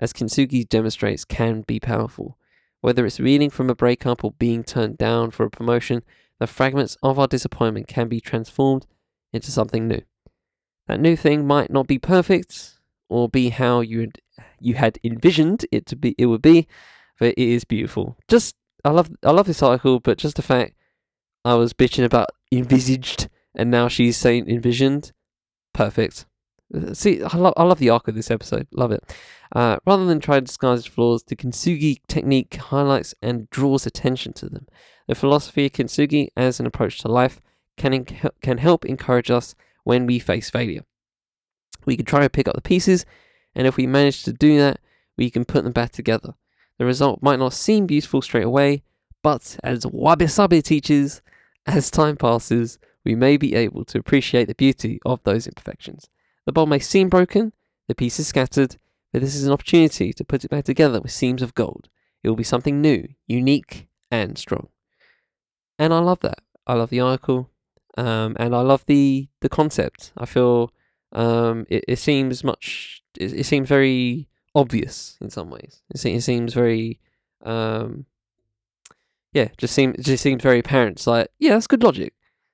[0.00, 2.36] as Kintsugi demonstrates, can be powerful.
[2.80, 6.02] Whether it's reeling from a breakup or being turned down for a promotion,
[6.38, 8.86] the fragments of our disappointment can be transformed
[9.32, 10.00] into something new.
[10.88, 12.78] That new thing might not be perfect
[13.08, 14.10] or be how you
[14.58, 16.66] you had envisioned it to be it would be,
[17.18, 18.16] but it is beautiful.
[18.26, 20.74] Just I love I love this article, but just the fact
[21.44, 25.12] I was bitching about envisaged and now she's saying envisioned,
[25.74, 26.24] perfect.
[26.92, 28.68] See, I love I love the arc of this episode.
[28.70, 29.02] Love it.
[29.54, 34.32] Uh, rather than try to disguise its flaws, the kintsugi technique highlights and draws attention
[34.34, 34.66] to them.
[35.08, 37.40] The philosophy of kintsugi as an approach to life
[37.76, 40.84] can can help encourage us when we face failure.
[41.86, 43.04] We can try to pick up the pieces,
[43.54, 44.78] and if we manage to do that,
[45.16, 46.34] we can put them back together.
[46.78, 48.84] The result might not seem beautiful straight away,
[49.22, 51.20] but as Wabi Sabi teaches,
[51.66, 56.08] as time passes, we may be able to appreciate the beauty of those imperfections.
[56.46, 57.52] The bowl may seem broken,
[57.88, 58.76] the pieces scattered,
[59.12, 61.88] but this is an opportunity to put it back together with seams of gold.
[62.22, 64.68] It will be something new, unique, and strong.
[65.78, 66.40] And I love that.
[66.66, 67.50] I love the article,
[67.96, 70.12] um, and I love the the concept.
[70.16, 70.72] I feel
[71.12, 73.02] um, it, it seems much.
[73.18, 75.82] It, it seems very obvious in some ways.
[75.94, 77.00] It, it seems very,
[77.44, 78.06] um,
[79.32, 80.98] yeah, just seemed it just seemed very apparent.
[80.98, 82.12] It's like, yeah, that's good logic.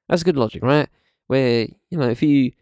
[0.08, 0.88] That's good logic, right?
[1.26, 2.52] Where you know, if you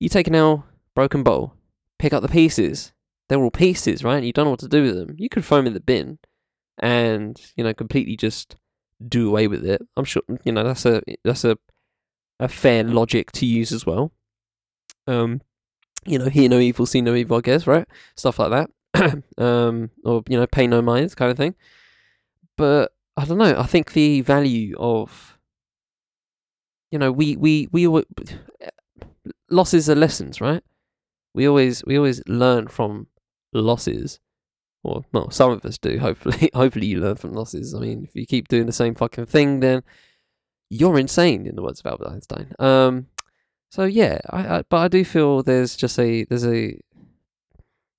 [0.00, 1.54] you take an L broken bowl,
[1.98, 2.92] pick up the pieces,
[3.28, 4.22] they're all pieces, right?
[4.22, 5.16] You don't know what to do with them.
[5.18, 6.18] You could throw them in the bin,
[6.78, 8.56] and you know, completely just
[9.06, 9.82] do away with it.
[9.96, 11.58] I'm sure you know that's a that's a
[12.40, 14.12] a fair logic to use as well.
[15.06, 15.40] Um,
[16.04, 17.86] you know, hear no evil, see no evil, I guess, right?
[18.16, 18.50] Stuff like
[18.94, 19.22] that.
[19.38, 21.54] um, or you know, pay no mind kind of thing.
[22.56, 23.58] But I don't know.
[23.58, 25.38] I think the value of
[26.94, 27.88] you know, we we we
[29.50, 30.62] losses are lessons, right?
[31.34, 33.08] We always we always learn from
[33.52, 34.20] losses.
[34.82, 35.98] Or well, some of us do.
[36.00, 37.74] Hopefully, hopefully you learn from losses.
[37.74, 39.82] I mean, if you keep doing the same fucking thing, then
[40.68, 42.52] you're insane, in the words of Albert Einstein.
[42.58, 43.06] Um,
[43.70, 46.78] so yeah, I, I but I do feel there's just a there's a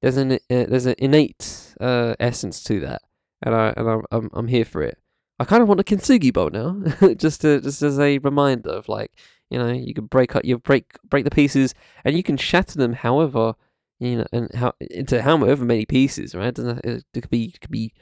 [0.01, 3.01] there's an uh, there's an innate uh, essence to that,
[3.41, 4.97] and I and I'm I'm, I'm here for it.
[5.39, 6.81] I kind of want a kintsugi bowl now,
[7.15, 9.11] just to just as a reminder of like
[9.49, 11.73] you know you can break up you break break the pieces
[12.03, 13.53] and you can shatter them however
[13.99, 17.71] you know and how into however many pieces right it it could be it could
[17.71, 17.93] be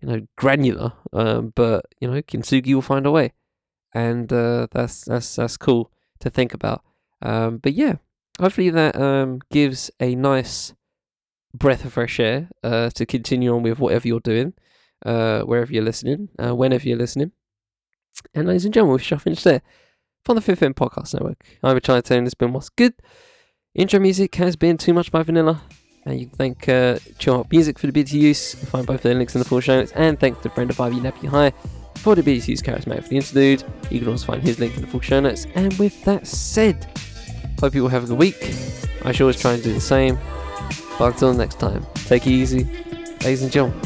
[0.00, 3.32] you know granular um but you know kintsugi will find a way
[3.94, 5.90] and uh, that's that's that's cool
[6.20, 6.82] to think about
[7.22, 7.94] um but yeah
[8.40, 10.74] hopefully that um gives a nice
[11.54, 14.52] breath of fresh air uh to continue on with whatever you're doing
[15.04, 17.32] uh, wherever you're listening, uh, whenever you're listening.
[18.34, 19.62] And ladies and gentlemen, we shall finish there.
[20.26, 22.94] From the Fifth End Podcast Network, I'm Richard and this has been What's Good.
[23.76, 25.62] Intro music has been Too Much by Vanilla.
[26.04, 28.56] And you can thank uh, Chill Out Music for the to use.
[28.56, 29.92] You'll find both their links in the full show notes.
[29.92, 31.52] And thanks to of Ivy Nappy High
[31.98, 33.62] for the to use Charismatic for the interlude.
[33.88, 35.46] You can also find his link in the full show notes.
[35.54, 36.88] And with that said,
[37.60, 38.52] hope you all have a good week.
[39.04, 40.18] I shall always try and do the same.
[40.98, 42.64] But until next time, take it easy,
[43.22, 43.80] ladies and gentlemen.